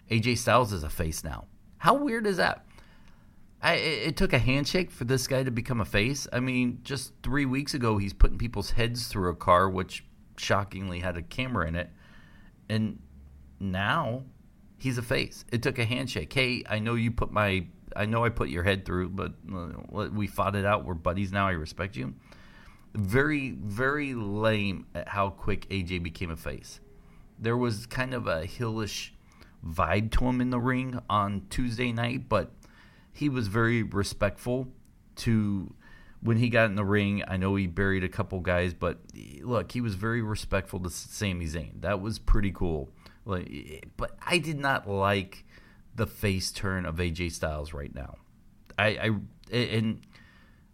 AJ 0.10 0.40
Styles 0.40 0.74
is 0.74 0.84
a 0.84 0.90
face 0.90 1.24
now. 1.24 1.46
How 1.78 1.94
weird 1.94 2.26
is 2.26 2.38
that? 2.38 2.66
I, 3.66 3.74
it 3.78 4.16
took 4.16 4.32
a 4.32 4.38
handshake 4.38 4.92
for 4.92 5.06
this 5.06 5.26
guy 5.26 5.42
to 5.42 5.50
become 5.50 5.82
a 5.82 5.86
face. 5.86 6.28
I 6.32 6.40
mean, 6.40 6.82
just 6.84 7.14
three 7.24 7.48
weeks 7.48 7.74
ago, 7.74 7.98
he's 7.98 8.14
putting 8.14 8.38
people's 8.38 8.70
heads 8.70 9.08
through 9.08 9.32
a 9.32 9.36
car, 9.36 9.68
which 9.68 10.06
shockingly 10.38 11.00
had 11.00 11.18
a 11.18 11.24
camera 11.24 11.68
in 11.68 11.76
it. 11.76 11.90
And 12.70 13.00
now 13.60 14.22
he's 14.78 15.00
a 15.00 15.02
face. 15.02 15.46
It 15.52 15.64
took 15.64 15.80
a 15.80 15.86
handshake. 15.86 16.32
Hey, 16.32 16.64
I 16.70 16.78
know 16.78 16.94
you 16.94 17.10
put 17.10 17.32
my, 17.32 17.66
I 17.96 18.06
know 18.06 18.24
I 18.24 18.30
put 18.30 18.50
your 18.50 18.62
head 18.62 18.86
through, 18.86 19.10
but 19.10 19.34
uh, 19.52 20.10
we 20.14 20.28
fought 20.28 20.56
it 20.56 20.64
out. 20.64 20.86
We're 20.86 20.94
buddies 20.94 21.32
now. 21.32 21.48
I 21.48 21.54
respect 21.54 21.96
you. 21.96 22.14
Very, 22.94 23.58
very 23.60 24.14
lame 24.14 24.86
at 24.94 25.08
how 25.08 25.32
quick 25.32 25.68
AJ 25.70 26.04
became 26.04 26.30
a 26.30 26.38
face. 26.38 26.82
There 27.40 27.58
was 27.58 27.88
kind 27.88 28.14
of 28.14 28.28
a 28.28 28.46
hillish 28.46 29.16
vibe 29.68 30.12
to 30.12 30.26
him 30.26 30.40
in 30.40 30.52
the 30.52 30.60
ring 30.60 31.00
on 31.10 31.48
Tuesday 31.50 31.92
night, 31.92 32.30
but 32.30 32.52
he 33.16 33.30
was 33.30 33.48
very 33.48 33.82
respectful 33.82 34.68
to 35.18 35.74
when 36.22 36.38
he 36.38 36.50
got 36.50 36.66
in 36.66 36.76
the 36.76 36.84
ring. 36.84 37.24
I 37.28 37.38
know 37.38 37.56
he 37.56 37.66
buried 37.66 38.04
a 38.04 38.10
couple 38.10 38.40
guys, 38.42 38.74
but 38.74 39.00
look, 39.42 39.72
he 39.72 39.80
was 39.80 39.96
very 39.96 40.22
respectful 40.22 40.82
to 40.82 40.90
Sami 40.90 41.46
Zayn. 41.46 41.82
That 41.82 42.02
was 42.02 42.20
pretty 42.20 42.52
cool. 42.52 42.90
Like, 43.24 43.88
but 43.96 44.12
I 44.22 44.38
did 44.38 44.60
not 44.60 44.88
like 44.88 45.46
the 45.96 46.06
face 46.06 46.52
turn 46.52 46.86
of 46.86 46.98
AJ 46.98 47.32
Styles 47.32 47.74
right 47.74 47.94
now. 47.96 48.16
I, 48.78 48.88
I 48.88 49.12
and 49.52 50.02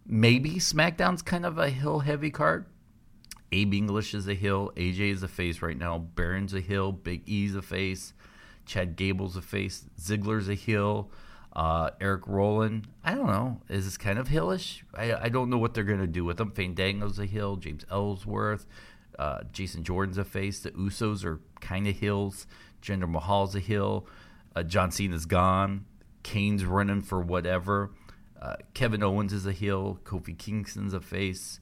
maybe 0.04 0.54
SmackDown's 0.54 1.22
kind 1.22 1.46
of 1.46 1.58
a 1.58 1.70
hill 1.70 2.00
heavy 2.00 2.30
card. 2.30 2.66
Aiden 3.52 3.74
English 3.74 4.14
is 4.14 4.26
a 4.26 4.34
hill. 4.34 4.72
AJ 4.74 5.12
is 5.12 5.22
a 5.22 5.28
face 5.28 5.62
right 5.62 5.78
now. 5.78 5.98
Baron's 5.98 6.54
a 6.54 6.60
hill. 6.60 6.90
Big 6.90 7.28
E's 7.28 7.54
a 7.54 7.62
face. 7.62 8.14
Chad 8.66 8.96
Gable's 8.96 9.36
a 9.36 9.42
face. 9.42 9.84
Ziggler's 10.00 10.48
a 10.48 10.54
hill. 10.54 11.10
Uh, 11.54 11.90
Erick 12.00 12.26
Rowan, 12.26 12.86
I 13.04 13.14
don't 13.14 13.26
know, 13.26 13.60
is 13.68 13.84
this 13.84 13.98
kind 13.98 14.18
of 14.18 14.28
hillish? 14.28 14.84
I, 14.94 15.14
I 15.14 15.28
don't 15.28 15.50
know 15.50 15.58
what 15.58 15.74
they're 15.74 15.84
going 15.84 16.00
to 16.00 16.06
do 16.06 16.24
with 16.24 16.40
him. 16.40 16.50
Fandango's 16.50 17.18
a 17.18 17.26
hill. 17.26 17.56
James 17.56 17.84
Ellsworth. 17.90 18.66
Uh, 19.18 19.40
Jason 19.52 19.84
Jordan's 19.84 20.16
a 20.16 20.24
face. 20.24 20.60
The 20.60 20.70
Usos 20.70 21.24
are 21.24 21.40
kind 21.60 21.86
of 21.86 21.96
hills. 21.96 22.46
Jinder 22.80 23.10
Mahal's 23.10 23.54
a 23.54 23.60
hill. 23.60 24.06
Uh, 24.56 24.62
John 24.62 24.90
Cena's 24.90 25.26
gone. 25.26 25.84
Kane's 26.22 26.64
running 26.64 27.02
for 27.02 27.20
whatever. 27.20 27.90
Uh, 28.40 28.56
Kevin 28.74 29.02
Owens 29.02 29.32
is 29.32 29.46
a 29.46 29.52
heel. 29.52 30.00
Kofi 30.04 30.36
Kingston's 30.36 30.94
a 30.94 31.00
face. 31.00 31.60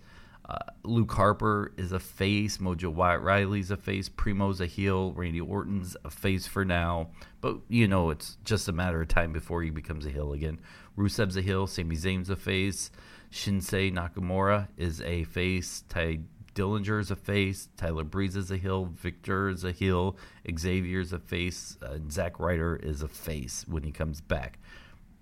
Uh, 0.50 0.58
Luke 0.82 1.12
Harper 1.12 1.72
is 1.76 1.92
a 1.92 2.00
face. 2.00 2.58
Mojo 2.58 2.92
Wyatt 2.92 3.22
Rawley's 3.22 3.70
a 3.70 3.76
face. 3.76 4.08
Primo's 4.08 4.60
a 4.60 4.66
heel. 4.66 5.12
Randy 5.12 5.40
Orton's 5.40 5.96
a 6.04 6.10
face 6.10 6.46
for 6.46 6.64
now. 6.64 7.10
But, 7.40 7.58
you 7.68 7.86
know, 7.86 8.10
it's 8.10 8.36
just 8.44 8.68
a 8.68 8.72
matter 8.72 9.00
of 9.00 9.08
time 9.08 9.32
before 9.32 9.62
he 9.62 9.70
becomes 9.70 10.06
a 10.06 10.10
heel 10.10 10.32
again. 10.32 10.58
Rusev's 10.96 11.36
a 11.36 11.42
heel. 11.42 11.68
Sami 11.68 11.94
Zayn's 11.94 12.30
a 12.30 12.36
face. 12.36 12.90
Shinsuke 13.30 13.94
Nakamura 13.94 14.68
is 14.76 15.00
a 15.02 15.22
face. 15.24 15.84
Tye 15.88 16.20
Dillinger 16.54 17.00
is 17.00 17.12
a 17.12 17.16
face. 17.16 17.68
Tyler 17.76 18.02
Breeze 18.02 18.34
is 18.34 18.50
a 18.50 18.56
heel. 18.56 18.86
Viktor 18.86 19.50
is 19.50 19.62
a 19.62 19.70
heel. 19.70 20.16
Xavier 20.58 21.00
is 21.00 21.12
a 21.12 21.20
face. 21.20 21.78
Uh, 21.80 21.98
Zack 22.10 22.40
Ryder 22.40 22.74
is 22.74 23.02
a 23.02 23.08
face 23.08 23.64
when 23.68 23.84
he 23.84 23.92
comes 23.92 24.20
back. 24.20 24.58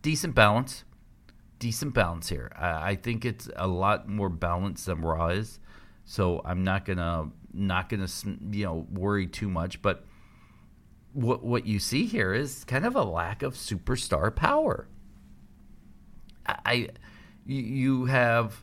Decent 0.00 0.34
balance. 0.34 0.84
Decent 1.58 1.94
balance 1.94 2.28
here. 2.28 2.52
I, 2.56 2.90
I 2.90 2.96
think 2.96 3.24
it's 3.24 3.48
a 3.56 3.66
lot 3.66 4.08
more 4.08 4.28
balanced 4.28 4.86
than 4.86 5.00
Raw 5.00 5.28
is. 5.28 5.58
So 6.04 6.40
I'm 6.44 6.64
not 6.64 6.84
gonna 6.84 7.30
not 7.52 7.88
gonna 7.88 8.08
you 8.50 8.64
know 8.64 8.86
worry 8.90 9.26
too 9.26 9.48
much. 9.48 9.82
But 9.82 10.04
what 11.12 11.44
what 11.44 11.66
you 11.66 11.78
see 11.78 12.06
here 12.06 12.32
is 12.32 12.64
kind 12.64 12.86
of 12.86 12.96
a 12.96 13.02
lack 13.02 13.42
of 13.42 13.54
superstar 13.54 14.34
power. 14.34 14.88
I, 16.46 16.56
I 16.64 16.88
you 17.44 18.04
have 18.04 18.62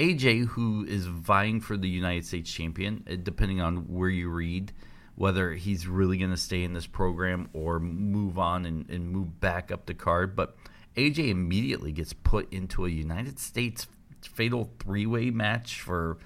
AJ, 0.00 0.46
who 0.46 0.86
is 0.86 1.04
vying 1.04 1.60
for 1.60 1.76
the 1.76 1.88
United 1.88 2.24
States 2.24 2.50
champion, 2.50 3.04
uh, 3.10 3.16
depending 3.22 3.60
on 3.60 3.88
where 3.88 4.08
you 4.08 4.30
read, 4.30 4.72
whether 5.14 5.52
he's 5.52 5.86
really 5.86 6.16
going 6.16 6.30
to 6.30 6.38
stay 6.38 6.64
in 6.64 6.72
this 6.72 6.86
program 6.86 7.50
or 7.52 7.78
move 7.78 8.38
on 8.38 8.64
and, 8.64 8.88
and 8.88 9.10
move 9.10 9.40
back 9.40 9.70
up 9.70 9.84
the 9.84 9.92
card. 9.92 10.34
But 10.34 10.56
AJ 10.96 11.28
immediately 11.28 11.92
gets 11.92 12.12
put 12.12 12.52
into 12.52 12.84
a 12.84 12.88
United 12.88 13.38
States 13.38 13.86
fatal 14.22 14.70
three 14.78 15.06
way 15.06 15.30
match 15.30 15.80
for 15.80 16.18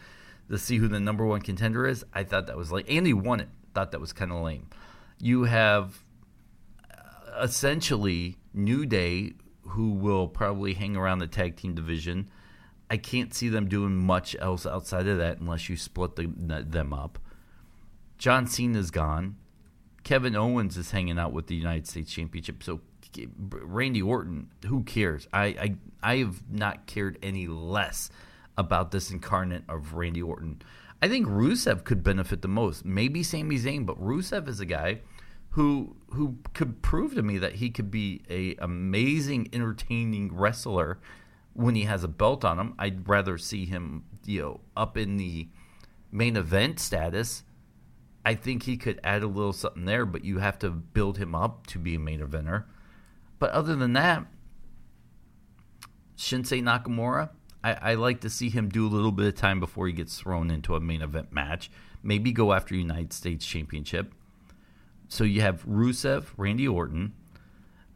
to 0.51 0.59
see 0.59 0.79
who 0.79 0.89
the 0.89 1.01
number 1.01 1.25
one 1.25 1.41
contender 1.41 1.87
is. 1.87 2.05
I 2.13 2.25
thought 2.25 2.47
that 2.47 2.57
was 2.57 2.73
like, 2.73 2.87
and 2.89 3.07
he 3.07 3.13
won 3.13 3.41
it. 3.41 3.49
Thought 3.75 3.93
that 3.93 4.01
was 4.01 4.13
kind 4.13 4.33
of 4.33 4.43
lame. 4.43 4.69
You 5.19 5.45
have 5.45 6.03
uh, 6.91 7.43
essentially 7.43 8.37
New 8.53 8.87
Day 8.87 9.35
who 9.69 9.91
will 9.91 10.29
probably 10.29 10.75
hang 10.75 10.97
around 10.97 11.19
the 11.19 11.27
tag 11.27 11.57
team 11.57 11.75
division. 11.75 12.31
I 12.91 12.97
can't 12.99 13.35
see 13.35 13.49
them 13.49 13.69
doing 13.69 13.97
much 13.97 14.37
else 14.39 14.67
outside 14.67 15.07
of 15.07 15.19
that 15.19 15.41
unless 15.41 15.69
you 15.69 15.77
split 15.77 16.17
the, 16.17 16.27
them 16.69 16.93
up. 16.93 17.19
John 18.19 18.47
Cena's 18.47 18.91
gone. 18.91 19.37
Kevin 20.05 20.37
Owens 20.37 20.77
is 20.77 20.91
hanging 20.91 21.19
out 21.19 21.33
with 21.33 21.47
the 21.47 21.57
United 21.57 21.87
States 21.87 22.13
Championship. 22.13 22.63
So 22.63 22.81
Randy 23.39 24.03
Orton, 24.03 24.49
who 24.67 24.83
cares? 24.83 25.29
I, 25.33 25.45
I 25.45 25.77
I 26.03 26.17
have 26.19 26.43
not 26.51 26.87
cared 26.87 27.19
any 27.23 27.47
less 27.47 28.11
about 28.57 28.91
this 28.91 29.11
incarnate 29.11 29.65
of 29.69 29.95
Randy 29.95 30.23
Orton. 30.23 30.63
I 31.03 31.09
think 31.09 31.27
Rusev 31.27 31.85
could 31.85 32.03
benefit 32.03 32.43
the 32.43 32.49
most. 32.49 32.85
Maybe 32.85 33.23
Sami 33.23 33.59
Zayn, 33.59 33.85
but 33.85 34.01
Rusev 34.01 34.49
is 34.49 34.61
a 34.61 34.67
guy 34.67 35.01
who 35.51 35.97
who 36.11 36.39
could 36.53 36.83
prove 36.83 37.15
to 37.15 37.23
me 37.23 37.39
that 37.39 37.55
he 37.55 37.71
could 37.71 37.91
be 37.91 38.23
a 38.29 38.57
amazing, 38.57 39.49
entertaining 39.53 40.35
wrestler 40.35 40.99
when 41.53 41.75
he 41.75 41.83
has 41.83 42.05
a 42.05 42.09
belt 42.09 42.45
on 42.45 42.59
him. 42.59 42.75
I'd 42.79 43.09
rather 43.09 43.39
see 43.39 43.65
him, 43.65 44.05
you 44.25 44.43
know, 44.43 44.61
up 44.77 44.97
in 44.97 45.17
the 45.17 45.49
main 46.11 46.37
event 46.37 46.81
status. 46.81 47.45
I 48.25 48.35
think 48.35 48.63
he 48.63 48.77
could 48.77 49.01
add 49.05 49.23
a 49.23 49.27
little 49.27 49.53
something 49.53 49.85
there, 49.85 50.07
but 50.07 50.25
you 50.25 50.39
have 50.39 50.59
to 50.61 50.71
build 50.71 51.19
him 51.19 51.35
up 51.35 51.67
to 51.69 51.79
be 51.79 51.97
a 51.97 51.99
main 51.99 52.21
eventer. 52.21 52.65
But 53.45 53.51
other 53.51 53.77
than 53.77 53.93
that, 53.93 54.25
Shinsuke 56.17 56.63
Nakamura, 56.63 57.29
I, 57.63 57.73
I, 57.75 57.95
like 57.97 58.23
to 58.23 58.31
see 58.31 58.49
him 58.49 58.71
do 58.71 58.87
a 58.87 58.89
little 58.89 59.13
bit 59.13 59.27
of 59.27 59.35
time 59.35 59.61
before 59.61 59.87
he 59.87 59.93
gets 59.93 60.19
thrown 60.19 60.51
into 60.51 60.75
a 60.75 60.81
main 60.81 61.03
event 61.03 61.31
match. 61.31 61.71
Maybe 62.03 62.33
go 62.33 62.55
after 62.55 62.75
United 62.75 63.13
States 63.13 63.45
Championship. 63.45 64.15
So 65.09 65.25
you 65.25 65.43
have 65.43 65.63
Rusev, 65.67 66.29
Randy 66.39 66.67
Orton. 66.67 67.13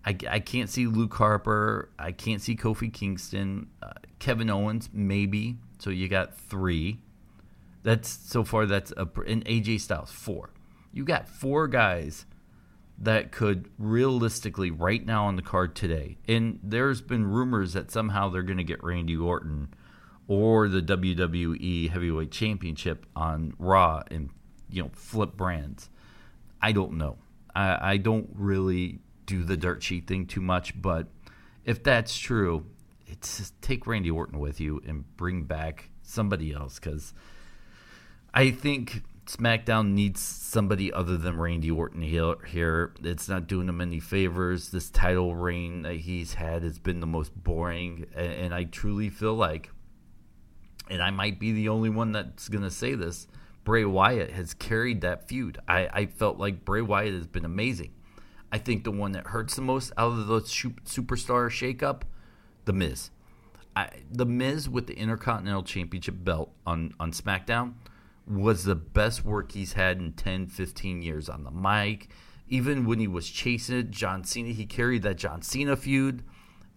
I, 0.04 0.18
I 0.28 0.40
can't 0.40 0.68
see 0.68 0.86
Luke 0.86 1.14
Harper. 1.14 1.88
I 1.98 2.12
can't 2.12 2.42
see 2.42 2.54
Kofi 2.54 2.92
Kingston. 2.92 3.70
Uh, 3.82 3.92
Kevin 4.18 4.50
Owens, 4.50 4.90
maybe. 4.92 5.56
So 5.78 5.88
you 5.88 6.08
got 6.08 6.36
three. 6.36 6.98
That's 7.84 8.10
so 8.10 8.44
far. 8.44 8.66
That's 8.66 8.92
a 8.98 9.08
and 9.26 9.42
AJ 9.46 9.80
Styles 9.80 10.10
four. 10.10 10.50
You 10.92 11.06
got 11.06 11.26
four 11.26 11.68
guys 11.68 12.26
that 13.00 13.30
could 13.30 13.70
realistically 13.78 14.70
right 14.70 15.04
now 15.04 15.26
on 15.26 15.36
the 15.36 15.42
card 15.42 15.76
today. 15.76 16.18
And 16.26 16.58
there's 16.62 17.00
been 17.00 17.26
rumors 17.26 17.72
that 17.74 17.90
somehow 17.90 18.28
they're 18.28 18.42
going 18.42 18.58
to 18.58 18.64
get 18.64 18.82
Randy 18.82 19.16
Orton 19.16 19.72
or 20.26 20.68
the 20.68 20.82
WWE 20.82 21.90
Heavyweight 21.90 22.30
Championship 22.30 23.06
on 23.14 23.54
Raw 23.58 24.02
and 24.10 24.30
you 24.68 24.82
know 24.82 24.90
flip 24.92 25.36
brands. 25.36 25.88
I 26.60 26.72
don't 26.72 26.98
know. 26.98 27.18
I, 27.54 27.92
I 27.92 27.96
don't 27.96 28.28
really 28.34 28.98
do 29.26 29.44
the 29.44 29.56
dirt 29.56 29.82
sheet 29.82 30.06
thing 30.06 30.26
too 30.26 30.40
much, 30.40 30.80
but 30.80 31.06
if 31.64 31.82
that's 31.82 32.16
true, 32.18 32.66
it's 33.06 33.38
just 33.38 33.60
take 33.62 33.86
Randy 33.86 34.10
Orton 34.10 34.38
with 34.38 34.60
you 34.60 34.82
and 34.86 35.04
bring 35.16 35.44
back 35.44 35.90
somebody 36.02 36.52
else 36.52 36.78
because 36.78 37.14
I 38.34 38.50
think 38.50 39.02
SmackDown 39.28 39.92
needs 39.92 40.23
somebody 40.23 40.90
other 40.90 41.18
than 41.18 41.37
Randy 41.37 41.70
Orton 41.70 42.00
here. 42.00 42.94
It's 43.02 43.28
not 43.28 43.47
doing 43.47 43.68
him 43.68 43.82
any 43.82 44.00
favors. 44.00 44.70
This 44.70 44.88
title 44.88 45.37
reign 45.37 45.82
that 45.82 45.97
he's 45.97 46.35
had 46.35 46.62
has 46.62 46.78
been 46.78 47.00
the 47.00 47.06
most 47.06 47.35
boring, 47.37 48.06
and, 48.16 48.54
I 48.54 48.64
truly 48.64 49.11
feel 49.11 49.35
like, 49.35 49.70
and 50.88 51.02
I 51.02 51.11
might 51.11 51.38
be 51.38 51.52
the 51.52 51.68
only 51.68 51.90
one 51.90 52.12
that's 52.12 52.49
going 52.49 52.64
to 52.64 52.70
say 52.70 52.94
this, 52.94 53.28
Bray 53.64 53.85
Wyatt 53.85 54.30
has 54.30 54.54
carried 54.54 55.02
that 55.02 55.28
feud. 55.28 55.58
I, 55.68 55.88
I 55.92 56.06
felt 56.06 56.38
like 56.38 56.64
Bray 56.64 56.80
Wyatt 56.80 57.12
has 57.12 57.26
been 57.26 57.44
amazing. 57.44 57.92
I 58.50 58.56
think 58.56 58.85
the 58.85 58.90
one 58.90 59.12
that 59.12 59.26
hurts 59.26 59.56
the 59.56 59.61
most 59.61 59.92
out 59.99 60.12
of 60.12 60.26
the 60.26 60.40
superstar 60.40 61.50
shakeup, 61.50 62.04
The 62.64 62.73
Miz. 62.73 63.11
I, 63.76 63.90
the 64.11 64.25
Miz 64.25 64.70
with 64.70 64.87
the 64.87 64.97
Intercontinental 64.97 65.64
Championship 65.64 66.14
belt 66.25 66.50
on, 66.66 66.94
on 66.99 67.12
SmackDown– 67.12 67.75
was 68.28 68.64
the 68.64 68.75
best 68.75 69.24
work 69.24 69.52
he's 69.52 69.72
had 69.72 69.98
in 69.98 70.12
10, 70.12 70.48
15 70.48 71.02
years 71.02 71.29
on 71.29 71.44
the 71.44 71.50
mic. 71.50 72.09
Even 72.48 72.87
when 72.87 72.98
he 72.98 73.09
was 73.09 73.29
chasing 73.29 73.79
it, 73.79 73.90
John 73.90 74.24
Cena, 74.24 74.50
he 74.50 74.66
carried 74.66 75.02
that 75.02 75.16
John 75.16 75.42
Cena 75.42 75.76
feud. 75.76 76.22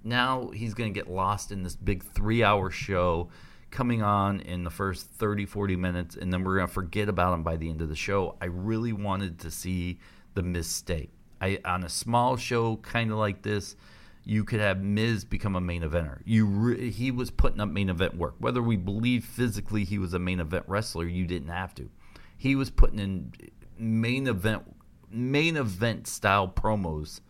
Now 0.03 0.49
he's 0.49 0.73
going 0.73 0.93
to 0.93 0.99
get 0.99 1.09
lost 1.09 1.51
in 1.51 1.63
this 1.63 1.75
big 1.75 2.03
three 2.03 2.43
hour 2.43 2.69
show 2.71 3.29
coming 3.69 4.01
on 4.01 4.41
in 4.41 4.63
the 4.63 4.69
first 4.69 5.07
30, 5.11 5.45
40 5.45 5.75
minutes, 5.77 6.15
and 6.15 6.31
then 6.31 6.43
we're 6.43 6.57
going 6.57 6.67
to 6.67 6.73
forget 6.73 7.07
about 7.07 7.33
him 7.33 7.43
by 7.43 7.55
the 7.55 7.69
end 7.69 7.81
of 7.81 7.89
the 7.89 7.95
show. 7.95 8.35
I 8.41 8.45
really 8.45 8.93
wanted 8.93 9.39
to 9.39 9.51
see 9.51 9.99
the 10.33 10.43
mistake. 10.43 11.11
I, 11.39 11.59
on 11.65 11.83
a 11.83 11.89
small 11.89 12.37
show 12.37 12.75
kind 12.77 13.11
of 13.11 13.17
like 13.17 13.41
this, 13.41 13.75
you 14.23 14.43
could 14.43 14.59
have 14.59 14.81
Miz 14.81 15.25
become 15.25 15.55
a 15.55 15.61
main 15.61 15.81
eventer. 15.81 16.21
You 16.25 16.45
re- 16.45 16.91
he 16.91 17.11
was 17.11 17.31
putting 17.31 17.59
up 17.59 17.69
main 17.69 17.89
event 17.89 18.15
work. 18.15 18.35
Whether 18.39 18.61
we 18.61 18.77
believe 18.77 19.25
physically 19.25 19.83
he 19.83 19.97
was 19.97 20.13
a 20.13 20.19
main 20.19 20.39
event 20.39 20.65
wrestler, 20.67 21.05
you 21.05 21.25
didn't 21.25 21.49
have 21.49 21.73
to. 21.75 21.89
He 22.37 22.55
was 22.55 22.69
putting 22.69 22.99
in 22.99 23.33
main 23.77 24.27
event 24.27 24.63
main 25.09 25.57
event 25.57 26.07
style 26.07 26.47
promos 26.47 27.21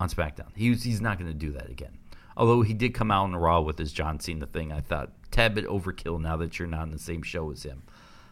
on 0.00 0.08
SmackDown. 0.08 0.50
He 0.54 0.70
was, 0.70 0.82
he's 0.82 1.00
not 1.00 1.18
going 1.18 1.30
to 1.30 1.36
do 1.36 1.52
that 1.52 1.70
again. 1.70 1.98
Although 2.36 2.62
he 2.62 2.74
did 2.74 2.92
come 2.94 3.10
out 3.10 3.24
on 3.24 3.36
Raw 3.36 3.60
with 3.60 3.78
his 3.78 3.92
John 3.92 4.20
Cena 4.20 4.46
thing, 4.46 4.72
I 4.72 4.80
thought 4.80 5.12
tad 5.30 5.54
bit 5.54 5.66
overkill 5.66 6.20
now 6.20 6.36
that 6.38 6.58
you're 6.58 6.68
not 6.68 6.84
in 6.84 6.90
the 6.90 6.98
same 6.98 7.22
show 7.22 7.50
as 7.50 7.62
him. 7.62 7.82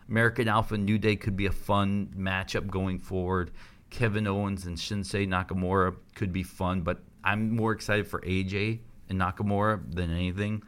American 0.08 0.48
Alpha 0.48 0.76
New 0.76 0.98
Day 0.98 1.16
could 1.16 1.36
be 1.36 1.46
a 1.46 1.52
fun 1.52 2.12
matchup 2.16 2.66
going 2.66 2.98
forward. 2.98 3.50
Kevin 3.94 4.26
Owens 4.26 4.66
and 4.66 4.76
Shinsuke 4.76 5.28
Nakamura 5.28 5.94
could 6.16 6.33
be 6.33 6.42
fun, 6.42 6.80
but 6.80 6.98
I'm 7.22 7.54
more 7.54 7.70
excited 7.70 8.09
for 8.09 8.20
AJ 8.22 8.80
and 9.09 9.20
Nakamura 9.20 9.80
than 9.94 10.11
anything. 10.11 10.64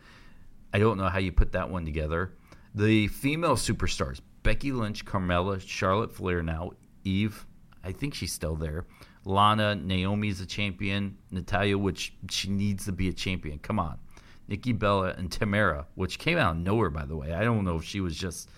I 0.73 0.79
don't 0.79 0.97
know 0.97 1.09
how 1.09 1.19
you 1.19 1.33
put 1.33 1.51
that 1.51 1.69
one 1.69 1.85
together. 1.85 2.35
The 2.73 3.09
female 3.09 3.57
superstars 3.57 4.21
Becky 4.45 4.71
Lynch, 4.71 5.05
Carmella, 5.05 5.61
Charlotte 5.61 6.15
Flair 6.15 6.41
now, 6.41 6.71
Eve, 7.03 7.45
I 7.83 7.91
think 7.91 8.15
she's 8.15 8.33
still 8.33 8.55
there. 8.55 8.87
Lana, 9.25 9.75
Naomi's 9.75 10.41
a 10.41 10.47
champion. 10.47 11.19
Natalya, 11.33 11.77
which 11.77 12.15
she 12.31 12.49
needs 12.49 12.85
to 12.85 12.93
be 12.93 13.09
a 13.09 13.13
champion. 13.13 13.59
Come 13.59 13.81
on. 13.81 13.99
Nikki 14.47 14.73
Bella 14.73 15.15
and 15.19 15.31
Tamina, 15.31 15.87
which 15.97 16.21
came 16.21 16.39
out 16.39 16.53
of 16.53 16.63
nowhere, 16.63 16.91
by 16.91 17.05
the 17.05 17.17
way. 17.17 17.33
I 17.33 17.43
don't 17.43 17.65
know 17.65 17.75
if 17.75 17.85
she 17.85 18.01
was 18.01 18.17
just 18.17 18.49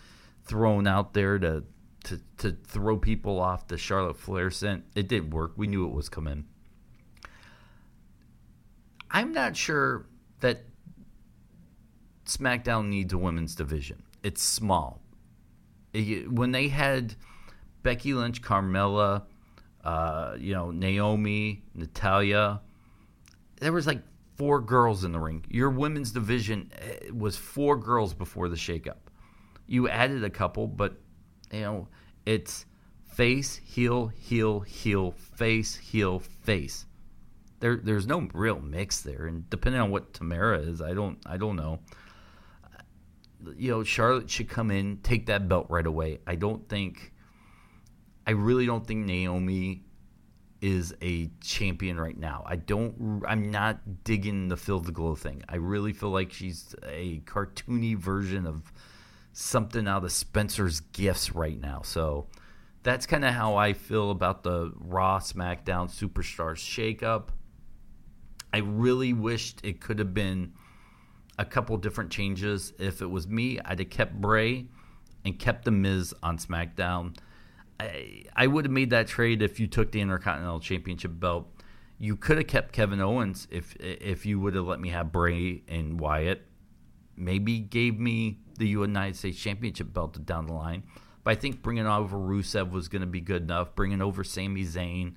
thrown 0.45 0.87
out 0.87 1.15
there 1.15 1.39
to 1.39 1.65
to, 2.09 2.21
to 2.39 2.53
throw 2.53 2.97
people 2.97 3.39
off 3.41 3.69
the 3.69 3.77
Charlotte 3.77 4.17
Flair 4.17 4.51
scent. 4.51 4.85
It 4.95 5.09
didn't 5.09 5.31
work. 5.31 5.53
We 5.57 5.67
knew 5.67 5.87
it 5.87 5.93
was 5.93 6.09
coming. 6.09 6.47
I'm 9.11 9.33
not 9.33 9.57
sure 9.57 10.07
that 10.41 10.65
SmackDown 12.27 12.89
needs 12.89 13.13
a 13.13 13.19
women's 13.19 13.55
division. 13.55 14.03
It's 14.23 14.43
small. 14.43 15.01
It, 15.93 16.31
when 16.31 16.53
they 16.53 16.69
had 16.69 17.15
Becky 17.83 18.15
Lynch, 18.15 18.43
Carmella, 18.43 19.23
uh, 19.85 20.35
you 20.39 20.55
know, 20.55 20.71
Naomi, 20.71 21.63
Natalya, 21.75 22.61
there 23.61 23.73
was 23.73 23.87
like 23.87 24.03
four 24.37 24.61
girls 24.61 25.05
in 25.05 25.13
the 25.13 25.19
ring. 25.19 25.45
Your 25.49 25.71
women's 25.71 26.13
division 26.13 26.71
eh, 26.79 27.11
was 27.13 27.37
four 27.37 27.77
girls 27.77 28.15
before 28.15 28.49
the 28.49 28.57
shakeup. 28.57 28.99
You 29.67 29.89
added 29.89 30.25
a 30.25 30.31
couple, 30.31 30.67
but 30.67 30.99
you 31.53 31.61
know, 31.61 31.89
it's 32.29 32.67
face, 33.15 33.57
heel, 33.57 34.09
heel, 34.09 34.61
heel, 34.61 35.13
face, 35.13 35.77
heel, 35.77 36.19
face. 36.19 36.85
There, 37.61 37.77
there's 37.77 38.07
no 38.07 38.29
real 38.35 38.61
mix 38.61 39.01
there, 39.01 39.27
and 39.27 39.49
depending 39.49 39.81
on 39.81 39.91
what 39.91 40.13
Tamina 40.13 40.69
is, 40.69 40.83
I 40.83 40.93
don't, 40.93 41.19
I 41.25 41.39
don't 41.39 41.57
know. 41.57 41.81
You 43.57 43.71
know, 43.71 43.83
Charlotte 43.83 44.29
should 44.29 44.51
come 44.51 44.71
in, 44.71 44.99
take 44.99 45.25
that 45.27 45.49
belt 45.49 45.69
right 45.71 45.87
away. 45.87 46.19
I 46.27 46.35
don't 46.35 46.69
think, 46.69 47.15
I 48.27 48.33
really 48.33 48.67
don't 48.67 48.87
think 48.87 49.07
Naomi 49.07 49.85
is 50.61 50.95
a 51.01 51.31
champion 51.41 51.99
right 51.99 52.19
now. 52.19 52.45
I 52.45 52.57
don't, 52.57 53.23
I'm 53.27 53.51
not 53.51 54.05
digging 54.05 54.49
the 54.49 54.57
Feel 54.59 54.81
the 54.81 54.93
Glow 54.93 55.15
thing. 55.15 55.43
I 55.49 55.57
really 55.57 55.95
feel 55.95 56.11
like 56.11 56.31
she's 56.31 56.75
a 56.87 57.21
cartoony 57.21 57.97
version 57.97 58.47
of 58.47 58.71
something 59.33 59.87
out 59.87 60.05
of 60.05 60.13
Spencer's 60.13 60.81
gifts 60.81 61.33
right 61.33 61.61
now. 61.61 61.83
So 61.83 62.27
that's 62.83 63.07
kind 63.07 63.25
of 63.25 63.35
how 63.35 63.57
I 63.57 63.73
feel 63.73 64.11
about 64.11 64.43
the 64.43 64.73
Raw 64.77 65.19
SmackDown 65.19 65.91
Superstars 65.91 66.59
shakeup. 66.59 67.29
I 68.53 68.59
really 68.59 69.13
wished 69.13 69.61
it 69.63 69.81
could 69.81 69.99
have 69.99 70.15
been 70.15 70.53
a 71.39 71.45
couple 71.45 71.77
different 71.77 72.11
changes. 72.11 72.73
If 72.79 73.03
it 73.03 73.07
was 73.07 73.29
me, 73.29 73.61
I'd 73.65 73.79
have 73.79 73.91
kept 73.91 74.21
Bray 74.21 74.67
and 75.25 75.39
kept 75.39 75.65
The 75.65 75.71
Miz 75.71 76.15
on 76.23 76.39
SmackDown. 76.39 77.17
I, 77.79 78.25
I 78.35 78.47
would 78.47 78.65
have 78.65 78.73
made 78.73 78.91
that 78.91 79.07
trade 79.07 79.43
if 79.43 79.61
you 79.61 79.67
took 79.67 79.93
the 79.93 80.01
Intercontinental 80.01 80.61
Championship 80.61 81.13
belt. 81.21 81.49
You 81.99 82.17
could 82.17 82.39
have 82.39 82.47
kept 82.47 82.73
Kevin 82.73 83.01
Owens 83.01 83.49
if 83.51 83.75
if 83.81 84.25
you 84.25 84.39
would 84.41 84.55
have 84.55 84.67
let 84.67 84.81
me 84.81 84.89
have 84.91 85.13
Bray 85.13 85.63
and 85.69 85.99
Wyatt. 85.99 86.47
Maybe 87.17 87.59
gave 87.59 87.99
me 87.99 88.39
the 88.59 88.69
United 88.69 89.17
States 89.17 89.39
Championship 89.39 89.93
belt 89.93 90.25
down 90.27 90.47
the 90.47 90.53
line. 90.53 90.83
But 91.25 91.33
I 91.33 91.35
think 91.35 91.63
bringing 91.63 91.87
over 91.87 92.17
Rusev 92.17 92.71
was 92.71 92.89
going 92.89 93.01
to 93.01 93.07
be 93.07 93.21
good 93.21 93.43
enough. 93.43 93.75
Bringing 93.75 94.03
over 94.03 94.25
Sami 94.25 94.65
Zayn, 94.65 95.15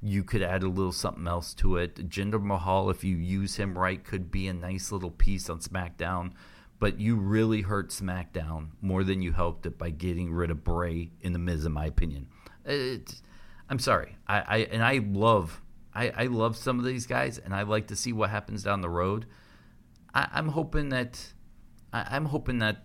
you 0.00 0.24
could 0.24 0.42
add 0.42 0.62
a 0.62 0.68
little 0.68 0.92
something 0.92 1.26
else 1.26 1.54
to 1.54 1.76
it. 1.76 2.08
Jinder 2.08 2.42
Mahal, 2.42 2.90
if 2.90 3.04
you 3.04 3.16
use 3.16 3.56
him 3.56 3.78
right, 3.78 4.02
could 4.02 4.30
be 4.30 4.48
a 4.48 4.52
nice 4.52 4.92
little 4.92 5.10
piece 5.10 5.48
on 5.48 5.60
SmackDown. 5.60 6.32
But 6.78 6.98
you 6.98 7.16
really 7.16 7.62
hurt 7.62 7.90
SmackDown 7.90 8.70
more 8.80 9.04
than 9.04 9.22
you 9.22 9.32
helped 9.32 9.66
it 9.66 9.78
by 9.78 9.90
getting 9.90 10.32
rid 10.32 10.50
of 10.50 10.64
Bray 10.64 11.12
in 11.20 11.32
the 11.32 11.38
Miz, 11.38 11.64
in 11.64 11.72
my 11.72 11.86
opinion. 11.86 12.26
I'm 12.66 13.78
sorry, 13.78 14.16
I, 14.26 14.40
I 14.40 14.56
and 14.70 14.82
I 14.82 14.98
love 14.98 15.62
I, 15.94 16.10
I 16.10 16.26
love 16.26 16.56
some 16.56 16.78
of 16.78 16.84
these 16.84 17.06
guys, 17.06 17.38
and 17.38 17.54
I 17.54 17.62
like 17.62 17.86
to 17.88 17.96
see 17.96 18.12
what 18.12 18.30
happens 18.30 18.62
down 18.62 18.80
the 18.80 18.88
road. 18.88 19.26
I, 20.14 20.28
I'm 20.32 20.48
hoping 20.48 20.88
that 20.88 21.32
I, 21.92 22.06
I'm 22.10 22.26
hoping 22.26 22.58
that 22.58 22.84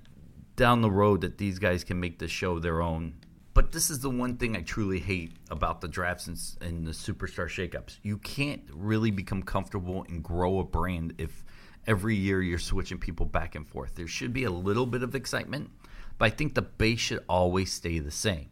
down 0.55 0.81
the 0.81 0.91
road 0.91 1.21
that 1.21 1.37
these 1.37 1.59
guys 1.59 1.83
can 1.83 1.99
make 1.99 2.19
the 2.19 2.27
show 2.27 2.59
their 2.59 2.81
own 2.81 3.13
but 3.57 3.71
this 3.71 3.89
is 3.89 4.01
the 4.01 4.09
one 4.11 4.37
thing 4.37 4.55
I 4.55 4.61
truly 4.61 4.99
hate 4.99 5.31
about 5.49 5.81
the 5.81 5.87
drafts 5.87 6.27
and, 6.27 6.39
and, 6.61 6.85
the 6.85 6.91
superstar 6.91 7.47
shakeups. 7.47 7.97
You 8.03 8.19
can't 8.19 8.61
really 8.71 9.09
become 9.09 9.41
comfortable 9.41 10.05
and 10.07 10.21
grow 10.23 10.59
a 10.59 10.63
brand 10.63 11.15
if 11.17 11.43
every 11.87 12.15
year 12.15 12.39
you're 12.43 12.59
switching 12.59 12.99
people 12.99 13.25
back 13.25 13.55
and 13.55 13.67
forth. 13.67 13.95
There 13.95 14.05
should 14.05 14.31
be 14.31 14.43
a 14.43 14.51
little 14.51 14.85
bit 14.85 15.01
of 15.01 15.15
excitement, 15.15 15.71
but 16.19 16.25
I 16.25 16.29
think 16.29 16.53
the 16.53 16.61
base 16.61 16.99
should 16.99 17.23
always 17.27 17.73
stay 17.73 17.97
the 17.97 18.11
same. 18.11 18.49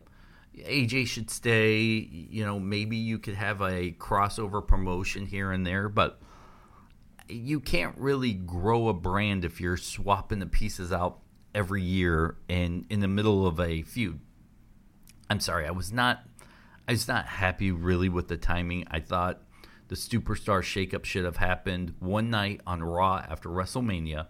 AJ 0.57 1.05
should 1.05 1.29
stay. 1.29 1.83
You 1.85 2.43
know, 2.43 2.59
maybe 2.59 2.97
you 2.97 3.19
could 3.19 3.35
have 3.35 3.61
a 3.61 3.91
crossover 3.99 4.67
promotion 4.67 5.27
here 5.27 5.51
and 5.51 5.67
there, 5.67 5.87
but 5.87 6.19
you 7.27 7.59
can't 7.59 7.97
really 7.97 8.33
grow 8.33 8.88
a 8.88 8.93
brand 8.93 9.45
if 9.45 9.59
you're 9.59 9.77
swapping 9.77 10.39
the 10.39 10.45
pieces 10.45 10.91
out 10.91 11.19
every 11.53 11.81
year 11.81 12.35
and 12.49 12.85
in 12.89 12.99
the 12.99 13.07
middle 13.07 13.47
of 13.47 13.59
a 13.59 13.81
feud. 13.81 14.19
I'm 15.29 15.39
sorry, 15.39 15.65
I 15.65 15.71
was 15.71 15.91
not 15.91 16.23
I 16.88 16.91
was 16.91 17.07
not 17.07 17.25
happy 17.25 17.71
really 17.71 18.09
with 18.09 18.27
the 18.27 18.38
timing. 18.38 18.85
I 18.91 18.99
thought 18.99 19.41
the 19.88 19.95
superstar 19.95 20.61
shakeup 20.61 21.05
should 21.05 21.25
have 21.25 21.38
happened 21.38 21.95
one 21.99 22.29
night 22.29 22.61
on 22.67 22.83
Raw 22.83 23.17
after 23.27 23.49
WrestleMania, 23.49 24.27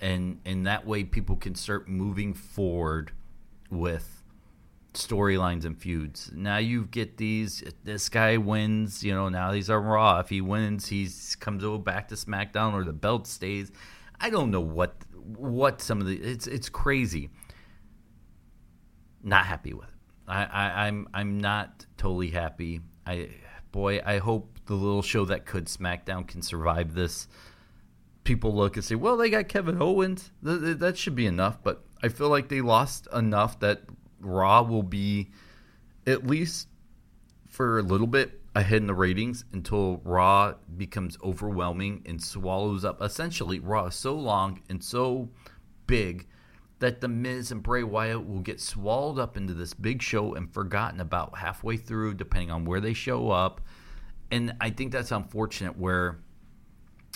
and 0.00 0.40
and 0.44 0.66
that 0.66 0.86
way 0.86 1.04
people 1.04 1.36
can 1.36 1.54
start 1.54 1.88
moving 1.88 2.34
forward 2.34 3.12
with 3.70 4.19
storylines 4.94 5.64
and 5.64 5.80
feuds. 5.80 6.30
Now 6.34 6.58
you 6.58 6.84
get 6.86 7.16
these. 7.16 7.62
This 7.84 8.08
guy 8.08 8.36
wins, 8.36 9.04
you 9.04 9.14
know. 9.14 9.28
Now 9.28 9.52
he's 9.52 9.70
on 9.70 9.84
Raw. 9.84 10.20
If 10.20 10.28
he 10.28 10.40
wins, 10.40 10.86
he's 10.86 11.36
comes 11.36 11.64
over 11.64 11.78
back 11.78 12.08
to 12.08 12.14
SmackDown, 12.14 12.72
or 12.72 12.84
the 12.84 12.92
belt 12.92 13.26
stays. 13.26 13.70
I 14.20 14.30
don't 14.30 14.50
know 14.50 14.60
what 14.60 14.96
what 15.12 15.80
some 15.80 16.00
of 16.00 16.06
the. 16.06 16.16
It's 16.16 16.46
it's 16.46 16.68
crazy. 16.68 17.30
Not 19.22 19.46
happy 19.46 19.72
with 19.74 19.88
it. 19.88 19.94
I, 20.26 20.44
I 20.44 20.86
I'm 20.86 21.08
I'm 21.14 21.38
not 21.38 21.86
totally 21.96 22.30
happy. 22.30 22.80
I 23.06 23.30
boy, 23.72 24.00
I 24.04 24.18
hope 24.18 24.58
the 24.66 24.74
little 24.74 25.02
show 25.02 25.24
that 25.26 25.46
could 25.46 25.66
SmackDown 25.66 26.26
can 26.26 26.42
survive 26.42 26.94
this. 26.94 27.28
People 28.24 28.54
look 28.54 28.76
and 28.76 28.84
say, 28.84 28.94
"Well, 28.94 29.16
they 29.16 29.30
got 29.30 29.48
Kevin 29.48 29.80
Owens. 29.80 30.30
Th- 30.44 30.76
that 30.78 30.98
should 30.98 31.14
be 31.14 31.26
enough." 31.26 31.62
But 31.62 31.84
I 32.02 32.08
feel 32.08 32.28
like 32.28 32.48
they 32.48 32.60
lost 32.60 33.08
enough 33.12 33.58
that 33.60 33.82
Raw 34.20 34.62
will 34.62 34.82
be 34.82 35.30
at 36.06 36.26
least 36.26 36.68
for 37.48 37.78
a 37.78 37.82
little 37.82 38.06
bit 38.06 38.40
ahead 38.54 38.78
in 38.78 38.86
the 38.86 38.94
ratings 38.94 39.44
until 39.52 40.00
Raw 40.04 40.54
becomes 40.76 41.16
overwhelming 41.22 42.02
and 42.06 42.22
swallows 42.22 42.84
up. 42.84 43.02
Essentially, 43.02 43.60
Raw 43.60 43.86
is 43.86 43.94
so 43.94 44.14
long 44.14 44.60
and 44.68 44.82
so 44.82 45.28
big 45.86 46.26
that 46.80 47.00
The 47.00 47.08
Miz 47.08 47.52
and 47.52 47.62
Bray 47.62 47.82
Wyatt 47.82 48.26
will 48.26 48.40
get 48.40 48.60
swallowed 48.60 49.18
up 49.18 49.36
into 49.36 49.54
this 49.54 49.74
big 49.74 50.02
show 50.02 50.34
and 50.34 50.52
forgotten 50.52 51.00
about 51.00 51.38
halfway 51.38 51.76
through, 51.76 52.14
depending 52.14 52.50
on 52.50 52.64
where 52.64 52.80
they 52.80 52.94
show 52.94 53.30
up. 53.30 53.60
And 54.30 54.54
I 54.60 54.70
think 54.70 54.92
that's 54.92 55.12
unfortunate 55.12 55.78
where 55.78 56.18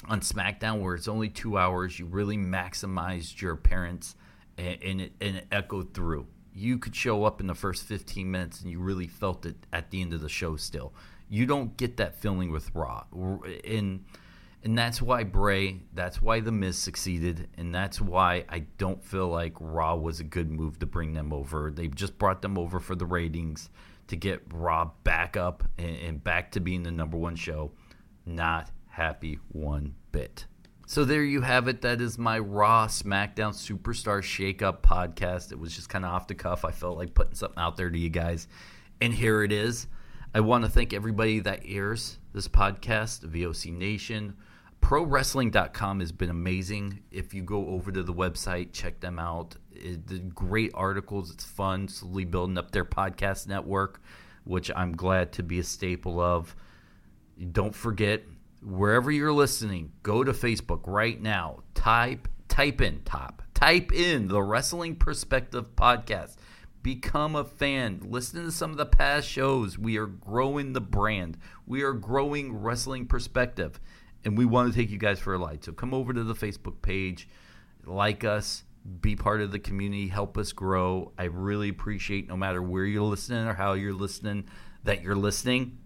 on 0.08 0.20
SmackDown, 0.20 0.80
where 0.80 0.94
it's 0.94 1.08
only 1.08 1.28
two 1.28 1.56
hours, 1.56 1.98
you 1.98 2.06
really 2.06 2.36
maximized 2.36 3.40
your 3.40 3.52
appearance 3.52 4.16
and, 4.58 4.82
and, 4.82 5.00
it, 5.00 5.12
and 5.20 5.36
it 5.36 5.46
echoed 5.50 5.94
through. 5.94 6.26
You 6.54 6.78
could 6.78 6.94
show 6.94 7.24
up 7.24 7.40
in 7.40 7.46
the 7.48 7.54
first 7.54 7.84
15 7.84 8.30
minutes 8.30 8.60
and 8.60 8.70
you 8.70 8.78
really 8.78 9.08
felt 9.08 9.44
it 9.44 9.56
at 9.72 9.90
the 9.90 10.00
end 10.00 10.14
of 10.14 10.20
the 10.20 10.28
show 10.28 10.56
still. 10.56 10.94
You 11.28 11.46
don't 11.46 11.76
get 11.76 11.96
that 11.96 12.16
feeling 12.20 12.52
with 12.52 12.70
Raw. 12.74 13.04
And 13.64 14.04
and 14.64 14.78
that's 14.78 15.02
why 15.02 15.24
Bray, 15.24 15.82
that's 15.92 16.22
why 16.22 16.40
The 16.40 16.50
Miz 16.50 16.78
succeeded, 16.78 17.48
and 17.58 17.74
that's 17.74 18.00
why 18.00 18.46
I 18.48 18.60
don't 18.78 19.04
feel 19.04 19.28
like 19.28 19.52
Raw 19.60 19.94
was 19.94 20.20
a 20.20 20.24
good 20.24 20.50
move 20.50 20.78
to 20.78 20.86
bring 20.86 21.12
them 21.12 21.34
over. 21.34 21.70
They 21.70 21.88
just 21.88 22.16
brought 22.16 22.40
them 22.40 22.56
over 22.56 22.80
for 22.80 22.94
the 22.94 23.04
ratings 23.04 23.68
to 24.06 24.16
get 24.16 24.40
Raw 24.50 24.90
back 25.04 25.36
up 25.36 25.64
and, 25.76 25.96
and 25.96 26.24
back 26.24 26.52
to 26.52 26.60
being 26.60 26.82
the 26.82 26.90
number 26.90 27.18
one 27.18 27.36
show. 27.36 27.72
Not 28.24 28.70
happy 28.88 29.38
one 29.48 29.96
bit. 30.12 30.46
So 30.86 31.04
there 31.04 31.24
you 31.24 31.40
have 31.40 31.66
it. 31.66 31.80
That 31.80 32.00
is 32.00 32.18
my 32.18 32.38
Raw 32.38 32.86
SmackDown 32.86 33.54
Superstar 33.54 34.20
Shakeup 34.20 34.82
podcast. 34.82 35.50
It 35.50 35.58
was 35.58 35.74
just 35.74 35.88
kind 35.88 36.04
of 36.04 36.12
off 36.12 36.26
the 36.26 36.34
cuff. 36.34 36.64
I 36.64 36.72
felt 36.72 36.98
like 36.98 37.14
putting 37.14 37.34
something 37.34 37.58
out 37.58 37.76
there 37.76 37.88
to 37.88 37.98
you 37.98 38.10
guys. 38.10 38.48
And 39.00 39.12
here 39.12 39.42
it 39.42 39.50
is. 39.50 39.86
I 40.34 40.40
want 40.40 40.64
to 40.64 40.70
thank 40.70 40.92
everybody 40.92 41.40
that 41.40 41.62
airs 41.66 42.18
this 42.34 42.48
podcast, 42.48 43.24
VOC 43.24 43.72
Nation, 43.72 44.36
ProWrestling.com 44.84 46.00
has 46.00 46.12
been 46.12 46.28
amazing. 46.28 47.00
If 47.10 47.32
you 47.32 47.42
go 47.42 47.68
over 47.68 47.90
to 47.90 48.02
the 48.02 48.12
website, 48.12 48.74
check 48.74 49.00
them 49.00 49.18
out. 49.18 49.56
It, 49.72 50.34
great 50.34 50.72
articles. 50.74 51.32
It's 51.32 51.44
fun, 51.44 51.88
slowly 51.88 52.26
building 52.26 52.58
up 52.58 52.72
their 52.72 52.84
podcast 52.84 53.48
network, 53.48 54.02
which 54.44 54.70
I'm 54.76 54.94
glad 54.94 55.32
to 55.32 55.42
be 55.42 55.58
a 55.58 55.64
staple 55.64 56.20
of. 56.20 56.54
Don't 57.52 57.74
forget, 57.74 58.24
wherever 58.64 59.10
you're 59.10 59.32
listening, 59.32 59.92
go 60.02 60.24
to 60.24 60.32
Facebook 60.32 60.82
right 60.86 61.20
now. 61.20 61.60
Type 61.74 62.28
type 62.48 62.80
in 62.80 63.02
top. 63.04 63.42
Type 63.52 63.92
in 63.92 64.28
the 64.28 64.42
Wrestling 64.42 64.96
Perspective 64.96 65.74
podcast. 65.76 66.36
Become 66.82 67.34
a 67.34 67.44
fan. 67.44 68.00
Listen 68.04 68.44
to 68.44 68.52
some 68.52 68.70
of 68.70 68.76
the 68.76 68.86
past 68.86 69.28
shows. 69.28 69.78
We 69.78 69.96
are 69.96 70.06
growing 70.06 70.72
the 70.72 70.80
brand. 70.80 71.38
We 71.66 71.82
are 71.82 71.92
growing 71.92 72.52
Wrestling 72.52 73.06
Perspective 73.06 73.80
and 74.24 74.38
we 74.38 74.44
want 74.44 74.72
to 74.72 74.78
take 74.78 74.90
you 74.90 74.98
guys 74.98 75.18
for 75.18 75.34
a 75.34 75.38
ride. 75.38 75.64
So 75.64 75.72
come 75.72 75.94
over 75.94 76.12
to 76.12 76.24
the 76.24 76.34
Facebook 76.34 76.80
page, 76.82 77.28
like 77.84 78.24
us, 78.24 78.64
be 79.00 79.16
part 79.16 79.40
of 79.40 79.50
the 79.50 79.58
community, 79.58 80.08
help 80.08 80.36
us 80.36 80.52
grow. 80.52 81.12
I 81.18 81.24
really 81.24 81.70
appreciate 81.70 82.28
no 82.28 82.36
matter 82.36 82.62
where 82.62 82.84
you're 82.84 83.02
listening 83.02 83.46
or 83.46 83.54
how 83.54 83.72
you're 83.74 83.94
listening 83.94 84.44
that 84.84 85.02
you're 85.02 85.16
listening. 85.16 85.78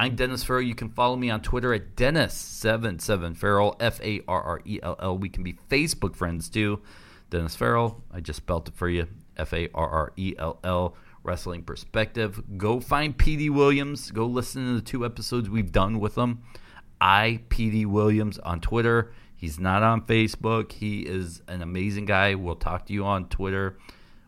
I'm 0.00 0.16
Dennis 0.16 0.42
Farrell. 0.42 0.62
You 0.62 0.74
can 0.74 0.88
follow 0.88 1.14
me 1.14 1.28
on 1.28 1.42
Twitter 1.42 1.74
at 1.74 1.94
Dennis77 1.94 3.36
Farrell, 3.36 3.76
F 3.80 4.00
A 4.00 4.22
R 4.26 4.42
R 4.42 4.60
E 4.64 4.80
L 4.82 4.96
L. 4.98 5.18
We 5.18 5.28
can 5.28 5.42
be 5.42 5.58
Facebook 5.68 6.16
friends 6.16 6.48
too. 6.48 6.80
Dennis 7.28 7.54
Farrell, 7.54 8.02
I 8.10 8.20
just 8.20 8.38
spelled 8.38 8.68
it 8.68 8.74
for 8.74 8.88
you. 8.88 9.08
F 9.36 9.52
A 9.52 9.68
R 9.74 9.86
R 9.90 10.12
E 10.16 10.34
L 10.38 10.58
L, 10.64 10.96
Wrestling 11.22 11.64
Perspective. 11.64 12.42
Go 12.56 12.80
find 12.80 13.14
PD 13.18 13.50
Williams. 13.50 14.10
Go 14.10 14.24
listen 14.24 14.64
to 14.68 14.74
the 14.76 14.80
two 14.80 15.04
episodes 15.04 15.50
we've 15.50 15.70
done 15.70 16.00
with 16.00 16.16
him. 16.16 16.44
I, 16.98 17.42
PD 17.50 17.84
Williams 17.84 18.38
on 18.38 18.62
Twitter. 18.62 19.12
He's 19.36 19.58
not 19.58 19.82
on 19.82 20.06
Facebook. 20.06 20.72
He 20.72 21.00
is 21.00 21.42
an 21.46 21.60
amazing 21.60 22.06
guy. 22.06 22.36
We'll 22.36 22.56
talk 22.56 22.86
to 22.86 22.94
you 22.94 23.04
on 23.04 23.28
Twitter. 23.28 23.76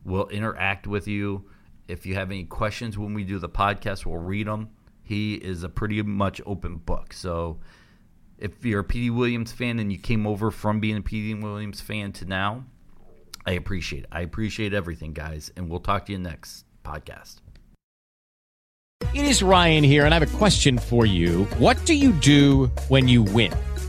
We'll 0.04 0.28
interact 0.28 0.86
with 0.86 1.08
you. 1.08 1.48
If 1.88 2.04
you 2.04 2.16
have 2.16 2.30
any 2.30 2.44
questions 2.44 2.98
when 2.98 3.14
we 3.14 3.24
do 3.24 3.38
the 3.38 3.48
podcast, 3.48 4.04
we'll 4.04 4.18
read 4.18 4.46
them. 4.46 4.68
He 5.12 5.34
is 5.34 5.62
a 5.62 5.68
pretty 5.68 6.00
much 6.00 6.40
open 6.46 6.76
book. 6.76 7.12
So 7.12 7.58
if 8.38 8.64
you're 8.64 8.80
a 8.80 8.84
PD 8.84 9.14
Williams 9.14 9.52
fan 9.52 9.78
and 9.78 9.92
you 9.92 9.98
came 9.98 10.26
over 10.26 10.50
from 10.50 10.80
being 10.80 10.96
a 10.96 11.02
PD 11.02 11.38
Williams 11.38 11.82
fan 11.82 12.12
to 12.12 12.24
now, 12.24 12.64
I 13.44 13.50
appreciate 13.52 14.04
it. 14.04 14.08
I 14.10 14.22
appreciate 14.22 14.72
everything, 14.72 15.12
guys. 15.12 15.52
And 15.54 15.68
we'll 15.68 15.80
talk 15.80 16.06
to 16.06 16.12
you 16.12 16.18
next 16.18 16.64
podcast. 16.82 17.42
It 19.12 19.26
is 19.26 19.42
Ryan 19.42 19.84
here, 19.84 20.06
and 20.06 20.14
I 20.14 20.18
have 20.18 20.34
a 20.34 20.38
question 20.38 20.78
for 20.78 21.04
you. 21.04 21.44
What 21.58 21.84
do 21.84 21.92
you 21.92 22.12
do 22.12 22.70
when 22.88 23.06
you 23.06 23.22
win? 23.22 23.52